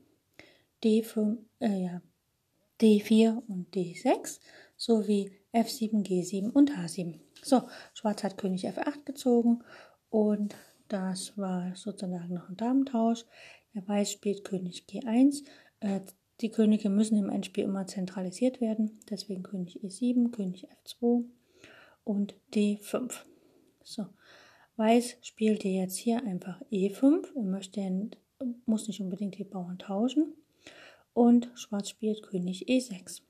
D5, 0.83 1.39
äh, 1.61 1.85
ja, 1.85 2.03
D4 2.81 3.41
und 3.47 3.73
D6 3.73 4.41
sowie 4.77 5.31
F7, 5.53 6.05
G7 6.05 6.51
und 6.51 6.73
H7. 6.73 7.21
So, 7.43 7.69
Schwarz 7.95 8.25
hat 8.25 8.37
König 8.37 8.67
F8 8.67 9.05
gezogen 9.05 9.63
und 10.11 10.57
das 10.89 11.39
war 11.39 11.75
sozusagen 11.77 12.35
noch 12.35 12.49
ein 12.49 12.57
Damentausch. 12.57 13.25
Der 13.75 13.87
Weiß 13.87 14.13
spielt 14.13 14.45
König 14.45 14.85
G1. 14.89 15.45
Äh, 15.81 16.01
die 16.41 16.51
Könige 16.51 16.91
müssen 16.91 17.17
im 17.19 17.31
Endspiel 17.31 17.65
immer 17.65 17.87
zentralisiert 17.87 18.61
werden, 18.61 18.99
deswegen 19.09 19.43
König 19.43 19.81
E7, 19.83 20.33
König 20.33 20.67
F2 20.85 21.25
und 22.05 22.35
D5. 22.53 23.13
So, 23.85 24.07
Weiß 24.77 25.17
spielte 25.23 25.69
jetzt 25.69 25.97
hier 25.97 26.25
einfach 26.25 26.61
E5. 26.73 27.29
Er 27.37 27.43
möchte, 27.45 28.11
muss 28.67 28.89
nicht 28.89 29.01
unbedingt 29.01 29.39
die 29.39 29.45
Bauern 29.45 29.79
tauschen. 29.79 30.35
Und 31.15 31.51
Schwarz 31.55 31.91
spielt 31.91 32.23
König 32.23 32.69
E6. 32.69 33.21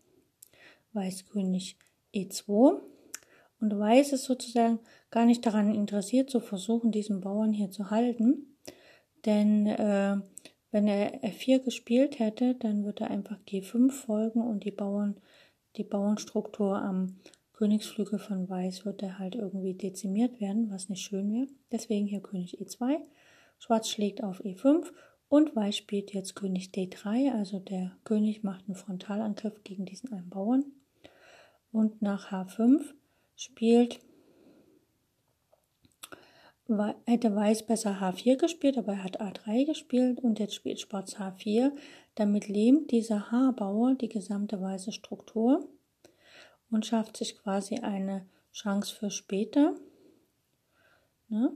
Weiß 0.93 1.27
König 1.27 1.77
E2. 2.15 2.81
Und 3.61 3.79
Weiß 3.79 4.13
ist 4.13 4.25
sozusagen 4.25 4.79
gar 5.11 5.27
nicht 5.27 5.45
daran 5.45 5.75
interessiert, 5.75 6.31
zu 6.31 6.41
versuchen, 6.41 6.93
diesen 6.93 7.21
Bauern 7.21 7.53
hier 7.53 7.71
zu 7.71 7.91
halten. 7.91 8.52
Denn 9.25 9.67
äh, 9.67 10.17
wenn 10.71 10.89
er 10.89 11.23
F4 11.23 11.61
gespielt 11.61 12.19
hätte, 12.19 12.55
dann 12.55 12.85
würde 12.85 13.05
er 13.05 13.11
einfach 13.11 13.39
G5 13.49 13.91
folgen 13.91 14.41
und 14.41 14.65
die 14.65 14.71
Bauern, 14.71 15.17
die 15.77 15.85
Bauernstruktur 15.85 16.81
am 16.81 17.19
Königsflügel 17.53 18.19
von 18.19 18.49
Weiß 18.49 18.85
würde 18.85 19.19
halt 19.19 19.35
irgendwie 19.35 19.75
dezimiert 19.75 20.41
werden, 20.41 20.71
was 20.71 20.89
nicht 20.89 21.03
schön 21.03 21.33
wäre. 21.33 21.47
Deswegen 21.71 22.07
hier 22.07 22.21
König 22.21 22.61
E2. 22.61 22.97
Schwarz 23.59 23.89
schlägt 23.89 24.25
auf 24.25 24.45
E5 24.45 24.87
und 25.29 25.55
Weiß 25.55 25.77
spielt 25.77 26.13
jetzt 26.13 26.35
König 26.35 26.71
D3. 26.75 27.33
Also 27.33 27.61
der 27.61 27.97
König 28.05 28.43
macht 28.43 28.67
einen 28.67 28.75
Frontalangriff 28.75 29.63
gegen 29.63 29.85
diesen 29.85 30.13
einen 30.13 30.31
Bauern. 30.31 30.65
Und 31.71 32.03
nach 32.03 32.33
H5 32.33 32.83
spielt 33.37 34.01
hätte 37.07 37.35
Weiß 37.35 37.67
besser 37.67 38.01
H4 38.01 38.37
gespielt, 38.37 38.79
aber 38.79 38.93
er 38.93 39.05
hat 39.05 39.21
A3 39.21 39.67
gespielt 39.67 40.21
und 40.21 40.39
jetzt 40.39 40.55
spielt 40.55 40.81
Schwarz 40.81 41.17
H4. 41.17 41.73
Damit 42.15 42.49
lähmt 42.49 42.91
dieser 42.91 43.31
H-Bauer 43.31 43.95
die 43.95 44.09
gesamte 44.09 44.61
weiße 44.61 44.93
Struktur 44.93 45.69
und 46.71 46.87
schafft 46.87 47.17
sich 47.17 47.37
quasi 47.39 47.77
eine 47.77 48.27
Chance 48.53 48.95
für 48.95 49.11
später. 49.11 49.75
Ne? 51.29 51.53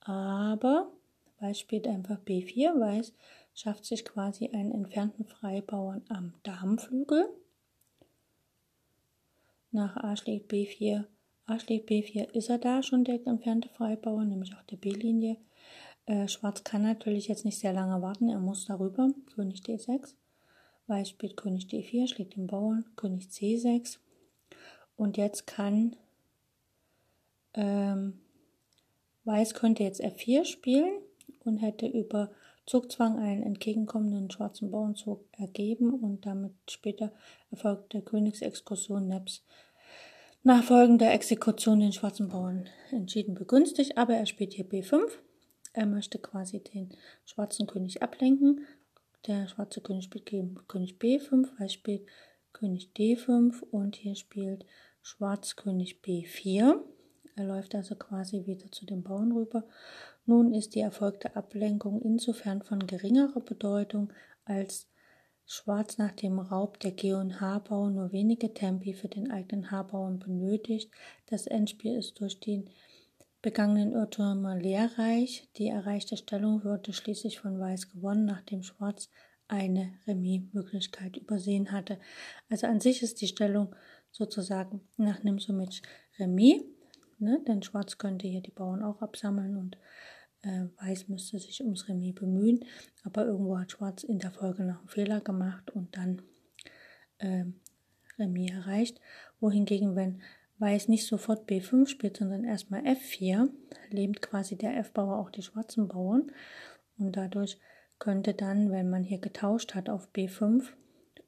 Aber 0.00 0.90
Weiß 1.40 1.60
spielt 1.60 1.86
einfach 1.86 2.18
B4. 2.18 2.78
Weiß 2.80 3.12
schafft 3.54 3.84
sich 3.84 4.04
quasi 4.04 4.48
einen 4.48 4.72
entfernten 4.72 5.24
Freibauern 5.24 6.02
am 6.08 6.34
Damenflügel. 6.42 7.28
Nach 9.70 9.96
A 9.96 10.16
schlägt 10.16 10.50
B4. 10.50 11.04
A 11.48 11.58
schlägt 11.58 11.88
B4 11.88 12.34
ist 12.34 12.50
er 12.50 12.58
da 12.58 12.82
schon 12.82 13.04
der 13.04 13.26
entfernte 13.26 13.70
Freibauer, 13.70 14.22
nämlich 14.22 14.52
auf 14.54 14.62
der 14.64 14.76
B-Linie. 14.76 15.38
Äh, 16.04 16.28
Schwarz 16.28 16.62
kann 16.62 16.82
natürlich 16.82 17.26
jetzt 17.26 17.46
nicht 17.46 17.58
sehr 17.58 17.72
lange 17.72 18.02
warten, 18.02 18.28
er 18.28 18.38
muss 18.38 18.66
darüber. 18.66 19.08
König 19.34 19.62
D6. 19.62 20.12
Weiß 20.88 21.08
spielt 21.08 21.38
König 21.38 21.64
D4, 21.64 22.06
schlägt 22.06 22.36
den 22.36 22.46
Bauern, 22.46 22.84
König 22.96 23.28
C6. 23.28 23.96
Und 24.96 25.16
jetzt 25.16 25.46
kann 25.46 25.96
ähm, 27.54 28.20
Weiß 29.24 29.54
könnte 29.54 29.84
jetzt 29.84 30.04
F4 30.04 30.44
spielen 30.44 31.00
und 31.44 31.58
hätte 31.58 31.86
über 31.86 32.30
Zugzwang 32.66 33.18
einen 33.18 33.42
entgegenkommenden 33.42 34.30
schwarzen 34.30 34.70
Bauernzug 34.70 35.24
ergeben 35.32 35.94
und 35.94 36.26
damit 36.26 36.52
später 36.68 37.10
erfolgt 37.50 37.94
der 37.94 38.02
Königsexkursion 38.02 39.08
Neps 39.08 39.44
nach 40.42 40.64
folgender 40.64 41.12
Exekution 41.12 41.80
den 41.80 41.92
schwarzen 41.92 42.28
Bauern 42.28 42.68
entschieden 42.90 43.34
begünstigt, 43.34 43.98
aber 43.98 44.14
er 44.14 44.26
spielt 44.26 44.54
hier 44.54 44.66
B5. 44.66 45.00
Er 45.72 45.86
möchte 45.86 46.18
quasi 46.18 46.60
den 46.60 46.90
schwarzen 47.24 47.66
König 47.66 48.02
ablenken 48.02 48.66
der 49.26 49.48
schwarze 49.48 49.80
König 49.80 50.04
spielt 50.04 50.26
König 50.68 50.96
B5, 50.98 51.48
Weiß 51.58 51.72
spielt 51.72 52.06
König 52.52 52.92
D5 52.96 53.62
und 53.70 53.96
hier 53.96 54.14
spielt 54.14 54.64
Schwarz 55.02 55.56
König 55.56 56.00
B4. 56.02 56.80
Er 57.36 57.44
läuft 57.44 57.74
also 57.74 57.94
quasi 57.94 58.46
wieder 58.46 58.70
zu 58.72 58.86
den 58.86 59.02
Bauern 59.02 59.32
rüber. 59.32 59.64
Nun 60.24 60.54
ist 60.54 60.74
die 60.74 60.80
erfolgte 60.80 61.36
Ablenkung 61.36 62.00
insofern 62.02 62.62
von 62.62 62.86
geringerer 62.86 63.40
Bedeutung, 63.40 64.12
als 64.44 64.87
Schwarz 65.50 65.96
nach 65.96 66.12
dem 66.12 66.38
Raub 66.38 66.78
der 66.78 66.90
G- 66.90 67.14
und 67.14 67.40
H-Bauern 67.40 67.94
nur 67.94 68.12
wenige 68.12 68.52
Tempi 68.52 68.92
für 68.92 69.08
den 69.08 69.30
eigenen 69.30 69.70
H-Bauern 69.70 70.18
benötigt. 70.18 70.92
Das 71.24 71.46
Endspiel 71.46 71.96
ist 71.96 72.20
durch 72.20 72.38
den 72.38 72.68
begangenen 73.40 73.92
Irrtümer 73.92 74.56
lehrreich. 74.56 75.48
Die 75.56 75.68
erreichte 75.68 76.18
Stellung 76.18 76.64
wurde 76.64 76.92
schließlich 76.92 77.40
von 77.40 77.58
Weiß 77.58 77.90
gewonnen, 77.90 78.26
nachdem 78.26 78.62
Schwarz 78.62 79.08
eine 79.48 79.94
Remis-Möglichkeit 80.06 81.16
übersehen 81.16 81.72
hatte. 81.72 81.98
Also 82.50 82.66
an 82.66 82.80
sich 82.80 83.02
ist 83.02 83.22
die 83.22 83.28
Stellung 83.28 83.74
sozusagen 84.10 84.82
nach 84.98 85.22
Nimsomic 85.22 85.80
Remis, 86.18 86.62
ne? 87.18 87.42
denn 87.48 87.62
Schwarz 87.62 87.96
könnte 87.96 88.28
hier 88.28 88.42
die 88.42 88.50
Bauern 88.50 88.82
auch 88.82 89.00
absammeln 89.00 89.56
und 89.56 89.78
äh, 90.42 90.66
Weiß 90.80 91.08
müsste 91.08 91.38
sich 91.38 91.62
ums 91.62 91.88
Remis 91.88 92.14
bemühen, 92.14 92.64
aber 93.04 93.26
irgendwo 93.26 93.58
hat 93.58 93.72
Schwarz 93.72 94.02
in 94.02 94.18
der 94.18 94.30
Folge 94.30 94.64
noch 94.64 94.78
einen 94.80 94.88
Fehler 94.88 95.20
gemacht 95.20 95.70
und 95.70 95.96
dann 95.96 96.22
äh, 97.18 97.44
Remis 98.18 98.52
erreicht. 98.52 99.00
Wohingegen, 99.40 99.96
wenn 99.96 100.20
Weiß 100.60 100.88
nicht 100.88 101.06
sofort 101.06 101.48
B5 101.48 101.86
spielt, 101.86 102.16
sondern 102.16 102.42
erstmal 102.42 102.80
F4, 102.82 103.48
lähmt 103.90 104.20
quasi 104.20 104.56
der 104.56 104.76
F-Bauer 104.78 105.18
auch 105.18 105.30
die 105.30 105.42
schwarzen 105.42 105.86
Bauern. 105.86 106.32
Und 106.98 107.16
dadurch 107.16 107.60
könnte 108.00 108.34
dann, 108.34 108.72
wenn 108.72 108.90
man 108.90 109.04
hier 109.04 109.18
getauscht 109.20 109.76
hat 109.76 109.88
auf 109.88 110.08
B5 110.12 110.64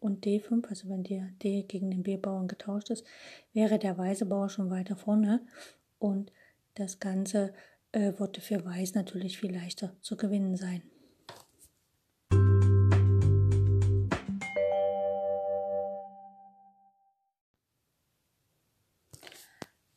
und 0.01 0.27
D5, 0.27 0.67
also 0.67 0.89
wenn 0.89 1.05
der 1.05 1.29
D 1.43 1.63
gegen 1.63 1.93
den 1.93 2.03
B-Bauern 2.03 2.49
getauscht 2.49 2.91
ist, 2.91 3.07
wäre 3.53 3.79
der 3.79 3.97
weiße 3.97 4.27
Bauer 4.27 4.49
schon 4.49 4.71
weiter 4.71 4.97
vorne. 4.97 5.47
Und 6.01 6.33
das 6.75 6.99
Ganze 6.99 7.53
äh, 7.93 8.13
würde 8.19 8.41
für 8.41 8.65
Weiß 8.65 8.95
natürlich 8.95 9.39
viel 9.39 9.55
leichter 9.55 9.97
zu 10.01 10.17
gewinnen 10.17 10.57
sein. 10.57 10.83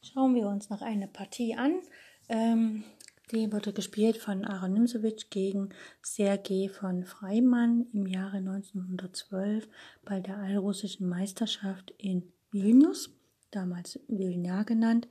Schauen 0.02 0.36
wir 0.36 0.48
uns 0.48 0.70
noch 0.70 0.82
eine 0.82 1.08
Partie 1.08 1.56
an. 1.56 1.82
Ähm, 2.30 2.84
die 3.32 3.52
wurde 3.52 3.74
gespielt 3.74 4.18
von 4.18 4.46
Aaron 4.46 4.74
Nimzowitsch 4.74 5.32
gegen 5.32 5.70
Sergei 6.04 6.70
von 6.70 7.04
Freimann 7.04 7.88
im 7.94 8.06
Jahre 8.06 8.38
1912 8.38 9.68
bei 10.06 10.20
der 10.20 10.38
allrussischen 10.38 11.10
Meisterschaft 11.10 11.92
in 11.98 12.32
Vilnius, 12.52 13.10
damals 13.50 14.00
Vilna 14.08 14.62
genannt. 14.64 15.08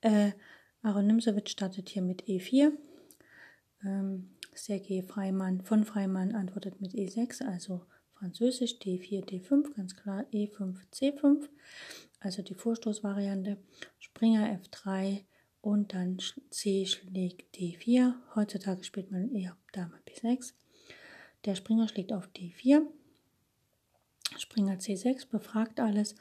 Äh, 0.00 0.32
Aaron 0.86 1.08
Nimzowitsch 1.08 1.50
startet 1.50 1.88
hier 1.88 2.02
mit 2.02 2.24
E4. 2.24 2.70
Ähm, 3.84 4.30
Sergei 4.54 5.02
Freimann 5.02 5.60
von 5.62 5.84
Freimann 5.84 6.34
antwortet 6.34 6.80
mit 6.80 6.92
E6, 6.92 7.44
also 7.44 7.84
Französisch 8.14 8.76
D4, 8.80 9.24
D5, 9.24 9.74
ganz 9.74 9.96
klar 9.96 10.24
E5, 10.32 10.76
C5 10.94 11.48
also 12.20 12.42
die 12.42 12.54
Vorstoßvariante, 12.54 13.58
Springer 13.98 14.60
F3 14.60 15.24
und 15.60 15.92
dann 15.92 16.18
C 16.50 16.86
schlägt 16.86 17.56
D4. 17.56 18.14
Heutzutage 18.34 18.84
spielt 18.84 19.10
man 19.10 19.30
eher 19.34 19.56
Dame 19.72 19.98
B6. 20.08 20.52
Der 21.44 21.54
Springer 21.54 21.88
schlägt 21.88 22.12
auf 22.12 22.28
D4. 22.36 22.82
Springer 24.38 24.74
C6 24.74 25.28
befragt 25.28 25.80
alles. 25.80 26.14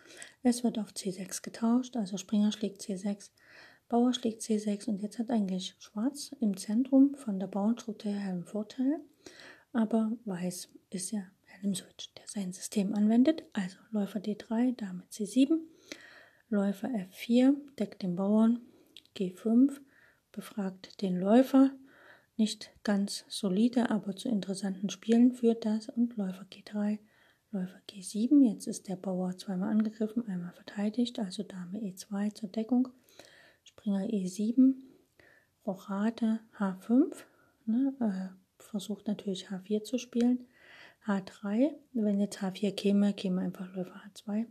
Es 0.44 0.64
wird 0.64 0.80
auf 0.80 0.92
C6 0.92 1.42
getauscht, 1.42 1.96
also 1.98 2.18
Springer 2.18 2.52
schlägt 2.52 2.82
C6, 2.82 3.32
Bauer 3.88 4.14
schlägt 4.14 4.42
C6 4.42 4.88
und 4.88 5.02
jetzt 5.02 5.20
hat 5.20 5.30
eigentlich 5.30 5.76
Schwarz 5.80 6.36
im 6.40 6.58
Zentrum 6.58 7.16
von 7.16 7.40
der 7.40 7.48
Bauernstruktur 7.48 8.12
her 8.12 8.32
einen 8.32 8.46
Vorteil, 8.46 9.00
aber 9.74 10.12
Weiß 10.26 10.70
ist 10.90 11.12
ja 11.12 11.22
Herr 11.44 11.62
Nimswitsch, 11.62 12.10
der 12.18 12.26
sein 12.28 12.52
System 12.52 12.94
anwendet. 12.96 13.44
Also 13.54 13.78
Läufer 13.92 14.20
D3, 14.20 14.76
Dame 14.76 15.04
C7, 15.12 15.60
Läufer 16.50 16.90
F4 16.90 17.54
deckt 17.78 18.02
den 18.02 18.16
Bauern, 18.16 18.62
G5 19.16 19.80
befragt 20.32 21.02
den 21.02 21.18
Läufer, 21.20 21.72
nicht 22.38 22.72
ganz 22.84 23.24
solide, 23.30 23.90
aber 23.90 24.16
zu 24.16 24.30
interessanten 24.30 24.90
Spielen 24.90 25.32
führt 25.32 25.66
das. 25.66 25.90
Und 25.90 26.18
Läufer 26.18 26.46
G3, 26.46 27.00
Läufer 27.52 27.80
G7, 27.90 28.44
jetzt 28.50 28.68
ist 28.68 28.90
der 28.90 28.98
Bauer 28.98 29.38
zweimal 29.38 29.70
angegriffen, 29.70 30.28
einmal 30.28 30.52
verteidigt, 30.52 31.20
also 31.20 31.44
Dame 31.44 31.80
E2 31.80 32.34
zur 32.34 32.50
Deckung, 32.50 32.90
Springer 33.78 34.06
E7, 34.06 34.74
Rochade 35.68 36.40
H5, 36.58 37.14
ne, 37.66 37.94
äh, 38.00 38.64
versucht 38.64 39.08
natürlich 39.08 39.50
H4 39.50 39.84
zu 39.84 39.98
spielen, 39.98 40.48
H3, 41.06 41.72
wenn 41.94 42.20
jetzt 42.20 42.40
H4 42.40 42.72
käme, 42.72 43.14
käme 43.14 43.42
einfach 43.42 43.76
Läufer 43.76 44.02
H2, 44.08 44.46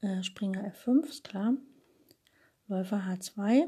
äh, 0.00 0.22
Springer 0.22 0.64
F5, 0.72 1.06
ist 1.06 1.24
klar. 1.24 1.54
Läufer 2.68 2.98
H2. 2.98 3.66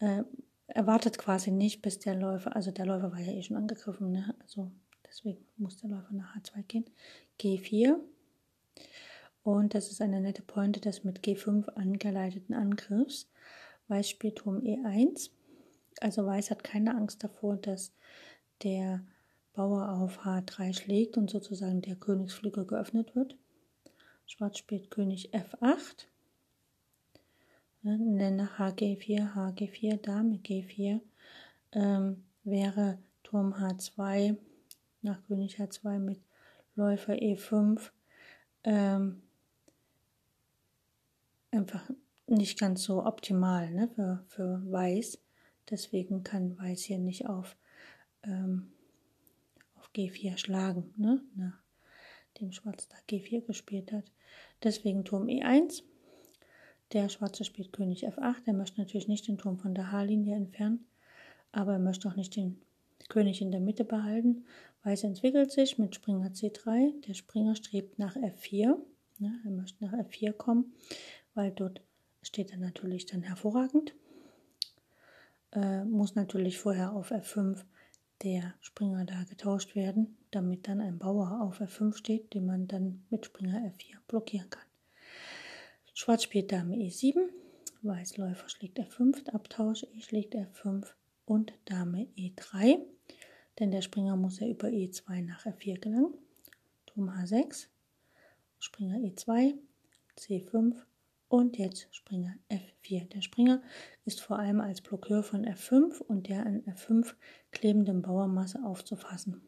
Äh, 0.00 0.24
erwartet 0.66 1.16
quasi 1.16 1.50
nicht, 1.50 1.80
bis 1.80 2.00
der 2.00 2.16
Läufer, 2.16 2.54
also 2.54 2.70
der 2.72 2.86
Läufer 2.86 3.12
war 3.12 3.20
ja 3.20 3.32
eh 3.32 3.42
schon 3.42 3.56
angegriffen, 3.56 4.12
ne? 4.12 4.34
also 4.40 4.70
deswegen 5.06 5.46
muss 5.56 5.78
der 5.78 5.90
Läufer 5.90 6.12
nach 6.12 6.36
H2 6.36 6.62
gehen. 6.64 6.84
G4. 7.40 7.98
Und 9.48 9.72
das 9.72 9.90
ist 9.90 10.02
eine 10.02 10.20
nette 10.20 10.42
Pointe 10.42 10.78
des 10.78 11.04
mit 11.04 11.20
G5 11.20 11.70
angeleiteten 11.70 12.54
Angriffs. 12.54 13.30
Weiß 13.86 14.06
spielt 14.06 14.36
Turm 14.36 14.58
E1. 14.58 15.30
Also 16.02 16.26
Weiß 16.26 16.50
hat 16.50 16.62
keine 16.62 16.94
Angst 16.94 17.24
davor, 17.24 17.56
dass 17.56 17.94
der 18.62 19.02
Bauer 19.54 19.88
auf 19.88 20.26
H3 20.26 20.74
schlägt 20.78 21.16
und 21.16 21.30
sozusagen 21.30 21.80
der 21.80 21.96
Königsflügel 21.96 22.66
geöffnet 22.66 23.16
wird. 23.16 23.38
Schwarz 24.26 24.58
spielt 24.58 24.90
König 24.90 25.32
F8. 25.32 26.04
Nenne 27.80 28.50
HG4, 28.58 29.32
HG4, 29.32 29.96
Dame 29.96 30.36
G4 30.44 31.00
ähm, 31.72 32.22
wäre 32.44 32.98
Turm 33.22 33.54
H2 33.54 34.36
nach 35.00 35.24
König 35.24 35.58
H2 35.58 36.00
mit 36.00 36.20
Läufer 36.76 37.14
E5 37.14 37.80
ähm, 38.64 39.22
einfach 41.58 41.90
nicht 42.26 42.58
ganz 42.58 42.84
so 42.84 43.04
optimal 43.04 43.70
ne, 43.72 43.88
für, 43.94 44.24
für 44.28 44.62
Weiß. 44.70 45.18
Deswegen 45.68 46.22
kann 46.22 46.56
Weiß 46.58 46.82
hier 46.82 46.98
nicht 46.98 47.26
auf, 47.26 47.56
ähm, 48.22 48.72
auf 49.74 49.90
G4 49.94 50.38
schlagen, 50.38 50.94
ne, 50.96 51.22
nachdem 51.34 52.52
Schwarz 52.52 52.88
da 52.88 52.96
G4 53.10 53.44
gespielt 53.44 53.92
hat. 53.92 54.04
Deswegen 54.62 55.04
Turm 55.04 55.26
E1. 55.26 55.82
Der 56.92 57.08
Schwarze 57.10 57.44
spielt 57.44 57.72
König 57.72 58.08
F8. 58.08 58.46
Er 58.46 58.54
möchte 58.54 58.80
natürlich 58.80 59.08
nicht 59.08 59.28
den 59.28 59.36
Turm 59.36 59.58
von 59.58 59.74
der 59.74 59.92
H-Linie 59.92 60.36
entfernen, 60.36 60.86
aber 61.52 61.74
er 61.74 61.78
möchte 61.78 62.08
auch 62.08 62.16
nicht 62.16 62.34
den 62.36 62.62
König 63.08 63.42
in 63.42 63.50
der 63.50 63.60
Mitte 63.60 63.84
behalten. 63.84 64.44
Weiß 64.84 65.04
entwickelt 65.04 65.50
sich 65.50 65.76
mit 65.76 65.94
Springer 65.94 66.28
C3. 66.28 67.04
Der 67.06 67.14
Springer 67.14 67.56
strebt 67.56 67.98
nach 67.98 68.16
F4. 68.16 68.78
Ne, 69.20 69.40
er 69.44 69.50
möchte 69.50 69.84
nach 69.84 69.92
F4 69.92 70.32
kommen, 70.32 70.72
weil 71.38 71.52
dort 71.52 71.80
steht 72.20 72.50
er 72.50 72.58
natürlich 72.58 73.06
dann 73.06 73.22
hervorragend. 73.22 73.94
Äh, 75.52 75.84
muss 75.84 76.16
natürlich 76.16 76.58
vorher 76.58 76.92
auf 76.92 77.12
F5 77.12 77.64
der 78.24 78.54
Springer 78.60 79.04
da 79.04 79.22
getauscht 79.22 79.76
werden, 79.76 80.18
damit 80.32 80.66
dann 80.66 80.80
ein 80.80 80.98
Bauer 80.98 81.40
auf 81.40 81.60
F5 81.60 81.96
steht, 81.96 82.34
den 82.34 82.44
man 82.44 82.66
dann 82.66 83.04
mit 83.08 83.24
Springer 83.24 83.60
F4 83.60 83.98
blockieren 84.08 84.50
kann. 84.50 84.66
Schwarz 85.94 86.24
spielt 86.24 86.50
Dame 86.50 86.74
E7, 86.74 87.28
Weiß 87.82 88.16
Läufer 88.16 88.48
schlägt 88.48 88.80
F5, 88.80 89.28
Abtausch, 89.28 89.84
E 89.94 90.00
schlägt 90.00 90.34
F5 90.34 90.88
und 91.24 91.52
Dame 91.66 92.08
E3, 92.16 92.80
denn 93.60 93.70
der 93.70 93.82
Springer 93.82 94.16
muss 94.16 94.40
ja 94.40 94.48
über 94.48 94.66
E2 94.66 95.22
nach 95.22 95.46
F4 95.46 95.78
gelangen. 95.78 96.14
Turm 96.86 97.08
H6, 97.10 97.68
Springer 98.58 98.96
E2, 98.96 99.54
C5 100.18 100.87
und 101.28 101.58
jetzt 101.58 101.88
Springer 101.90 102.34
F4. 102.50 103.08
Der 103.08 103.20
Springer 103.20 103.62
ist 104.04 104.20
vor 104.20 104.38
allem 104.38 104.60
als 104.60 104.80
Blockeur 104.80 105.22
von 105.22 105.44
F5 105.44 106.00
und 106.02 106.28
der 106.28 106.46
an 106.46 106.62
F5 106.62 107.14
klebenden 107.50 108.02
Bauermasse 108.02 108.64
aufzufassen. 108.64 109.42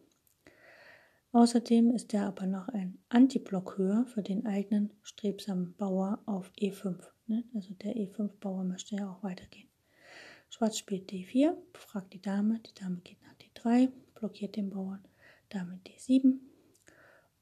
Außerdem 1.33 1.93
ist 1.93 2.13
er 2.13 2.27
aber 2.27 2.47
noch 2.47 2.69
ein 2.69 2.99
Antiblockeur 3.09 4.05
für 4.07 4.23
den 4.23 4.47
eigenen 4.47 4.93
strebsamen 5.03 5.77
Bauer 5.77 6.21
auf 6.27 6.51
E5. 6.59 6.99
Ne? 7.27 7.45
Also 7.55 7.73
der 7.75 7.95
E5-Bauer 7.95 8.65
möchte 8.65 8.97
ja 8.97 9.11
auch 9.11 9.23
weitergehen. 9.23 9.69
Schwarz 10.49 10.79
spielt 10.79 11.11
D4, 11.13 11.55
befragt 11.73 12.13
die 12.13 12.21
Dame, 12.21 12.59
die 12.59 12.75
Dame 12.75 12.97
geht 13.05 13.23
nach 13.23 13.35
D3, 13.37 13.93
blockiert 14.17 14.57
den 14.57 14.71
Bauern, 14.71 15.05
Dame 15.49 15.81
D7 15.87 16.41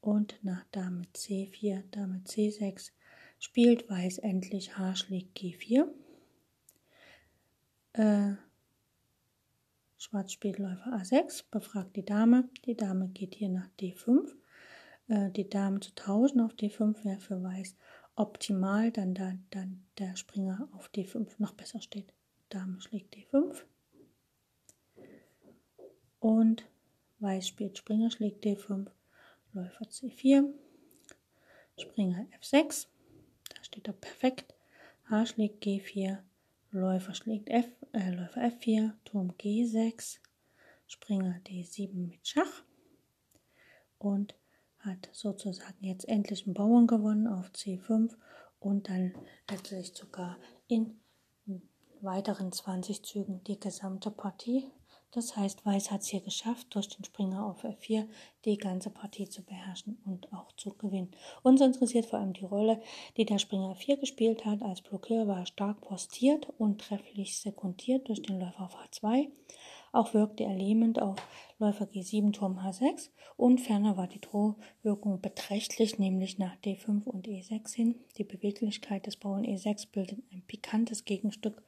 und 0.01 0.37
nach 0.43 0.63
Dame 0.71 1.01
C4, 1.15 1.81
Dame 1.89 2.21
C6 2.25 2.91
spielt 3.39 3.89
Weiß 3.89 4.19
endlich 4.19 4.77
H 4.77 4.95
schlägt 4.95 5.37
G4. 5.37 5.87
Äh, 7.93 8.35
Schwarz 9.97 10.31
spielt 10.31 10.59
Läufer 10.59 10.93
A6, 10.93 11.45
befragt 11.49 11.95
die 11.95 12.05
Dame. 12.05 12.49
Die 12.65 12.75
Dame 12.75 13.09
geht 13.09 13.35
hier 13.35 13.49
nach 13.49 13.69
D5. 13.79 14.35
Äh, 15.07 15.31
die 15.31 15.49
Dame 15.49 15.79
zu 15.79 15.93
tauschen 15.95 16.41
auf 16.41 16.53
D5 16.53 17.03
wäre 17.03 17.19
für 17.19 17.41
Weiß 17.41 17.75
optimal, 18.15 18.91
dann 18.91 19.13
da 19.13 19.33
dann 19.49 19.85
der 19.97 20.15
Springer 20.15 20.67
auf 20.73 20.89
D5 20.93 21.27
noch 21.37 21.53
besser 21.53 21.81
steht. 21.81 22.13
Dame 22.49 22.79
schlägt 22.81 23.15
D5. 23.15 23.63
Und 26.19 26.65
Weiß 27.19 27.47
spielt 27.47 27.77
Springer 27.77 28.11
schlägt 28.11 28.45
D5, 28.45 28.87
Läufer 29.53 29.85
C4, 29.85 30.45
Springer 31.77 32.27
F6 32.41 32.87
steht 33.79 33.87
da 33.87 33.93
perfekt. 33.93 34.53
H 35.09 35.25
schlägt 35.25 35.63
G4, 35.63 36.17
Läufer 36.71 37.13
schlägt 37.13 37.49
F, 37.49 37.65
äh, 37.93 38.11
Läufer 38.11 38.41
F4, 38.41 38.91
Turm 39.05 39.31
G6, 39.39 40.17
Springer 40.85 41.39
D7 41.47 41.93
mit 41.93 42.27
Schach 42.27 42.63
und 43.97 44.35
hat 44.79 45.09
sozusagen 45.13 45.83
jetzt 45.83 46.07
endlich 46.07 46.45
einen 46.45 46.53
Bauern 46.53 46.87
gewonnen 46.87 47.27
auf 47.27 47.51
C5 47.51 48.15
und 48.59 48.89
dann 48.89 49.13
letztlich 49.49 49.93
sogar 49.93 50.37
in 50.67 50.99
weiteren 52.01 52.51
20 52.51 53.03
Zügen 53.03 53.43
die 53.45 53.59
gesamte 53.59 54.11
Partie 54.11 54.69
das 55.11 55.35
heißt, 55.35 55.65
Weiß 55.65 55.91
hat 55.91 56.01
es 56.01 56.07
hier 56.07 56.21
geschafft, 56.21 56.75
durch 56.75 56.87
den 56.89 57.03
Springer 57.03 57.45
auf 57.45 57.63
F4 57.63 58.07
die 58.45 58.57
ganze 58.57 58.89
Partie 58.89 59.27
zu 59.27 59.43
beherrschen 59.43 59.99
und 60.05 60.31
auch 60.33 60.51
zu 60.53 60.73
gewinnen. 60.75 61.11
Uns 61.43 61.61
interessiert 61.61 62.05
vor 62.05 62.19
allem 62.19 62.33
die 62.33 62.45
Rolle, 62.45 62.81
die 63.17 63.25
der 63.25 63.39
Springer 63.39 63.73
F4 63.73 63.97
gespielt 63.97 64.45
hat. 64.45 64.61
Als 64.61 64.81
Blockeur 64.81 65.27
war 65.27 65.39
er 65.39 65.45
stark 65.45 65.81
postiert 65.81 66.47
und 66.57 66.81
trefflich 66.81 67.39
sekundiert 67.39 68.07
durch 68.07 68.21
den 68.21 68.39
Läufer 68.39 68.65
auf 68.65 68.75
H2. 68.75 69.29
Auch 69.91 70.13
wirkte 70.13 70.43
er 70.43 70.53
lähmend 70.53 71.01
auf 71.01 71.17
Läufer 71.57 71.85
G7, 71.85 72.31
Turm 72.31 72.59
H6 72.59 73.09
und 73.37 73.59
ferner 73.59 73.97
war 73.97 74.07
die 74.07 74.21
Drohwirkung 74.21 75.19
beträchtlich, 75.19 75.97
nämlich 75.97 76.37
nach 76.37 76.55
D5 76.57 77.05
und 77.05 77.27
E6 77.27 77.73
hin. 77.73 77.95
Die 78.17 78.23
Beweglichkeit 78.23 79.07
des 79.07 79.17
Bauern 79.17 79.43
E6 79.43 79.87
bildet 79.91 80.19
ein 80.31 80.43
pikantes 80.45 81.05
Gegenstück 81.05 81.63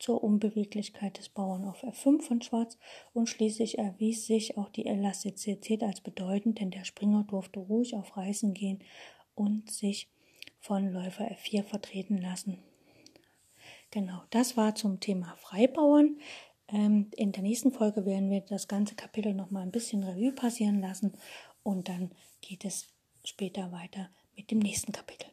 zur 0.00 0.24
Unbeweglichkeit 0.24 1.18
des 1.18 1.28
Bauern 1.28 1.64
auf 1.64 1.84
F5 1.84 2.22
von 2.22 2.42
Schwarz 2.42 2.78
und 3.12 3.28
schließlich 3.28 3.78
erwies 3.78 4.26
sich 4.26 4.56
auch 4.56 4.70
die 4.70 4.86
Elastizität 4.86 5.82
als 5.82 6.00
bedeutend, 6.00 6.58
denn 6.58 6.70
der 6.70 6.84
Springer 6.84 7.22
durfte 7.24 7.60
ruhig 7.60 7.94
auf 7.94 8.16
Reisen 8.16 8.54
gehen 8.54 8.82
und 9.34 9.70
sich 9.70 10.10
von 10.58 10.92
Läufer 10.92 11.30
F4 11.30 11.62
vertreten 11.62 12.18
lassen. 12.18 12.58
Genau, 13.90 14.22
das 14.30 14.56
war 14.56 14.74
zum 14.74 15.00
Thema 15.00 15.34
Freibauern. 15.36 16.18
Ähm, 16.68 17.10
in 17.16 17.32
der 17.32 17.42
nächsten 17.42 17.72
Folge 17.72 18.06
werden 18.06 18.30
wir 18.30 18.40
das 18.40 18.68
ganze 18.68 18.94
Kapitel 18.94 19.34
noch 19.34 19.50
mal 19.50 19.62
ein 19.62 19.72
bisschen 19.72 20.02
Revue 20.02 20.32
passieren 20.32 20.80
lassen 20.80 21.12
und 21.62 21.88
dann 21.88 22.10
geht 22.40 22.64
es 22.64 22.88
später 23.24 23.70
weiter 23.72 24.10
mit 24.36 24.50
dem 24.50 24.60
nächsten 24.60 24.92
Kapitel. 24.92 25.28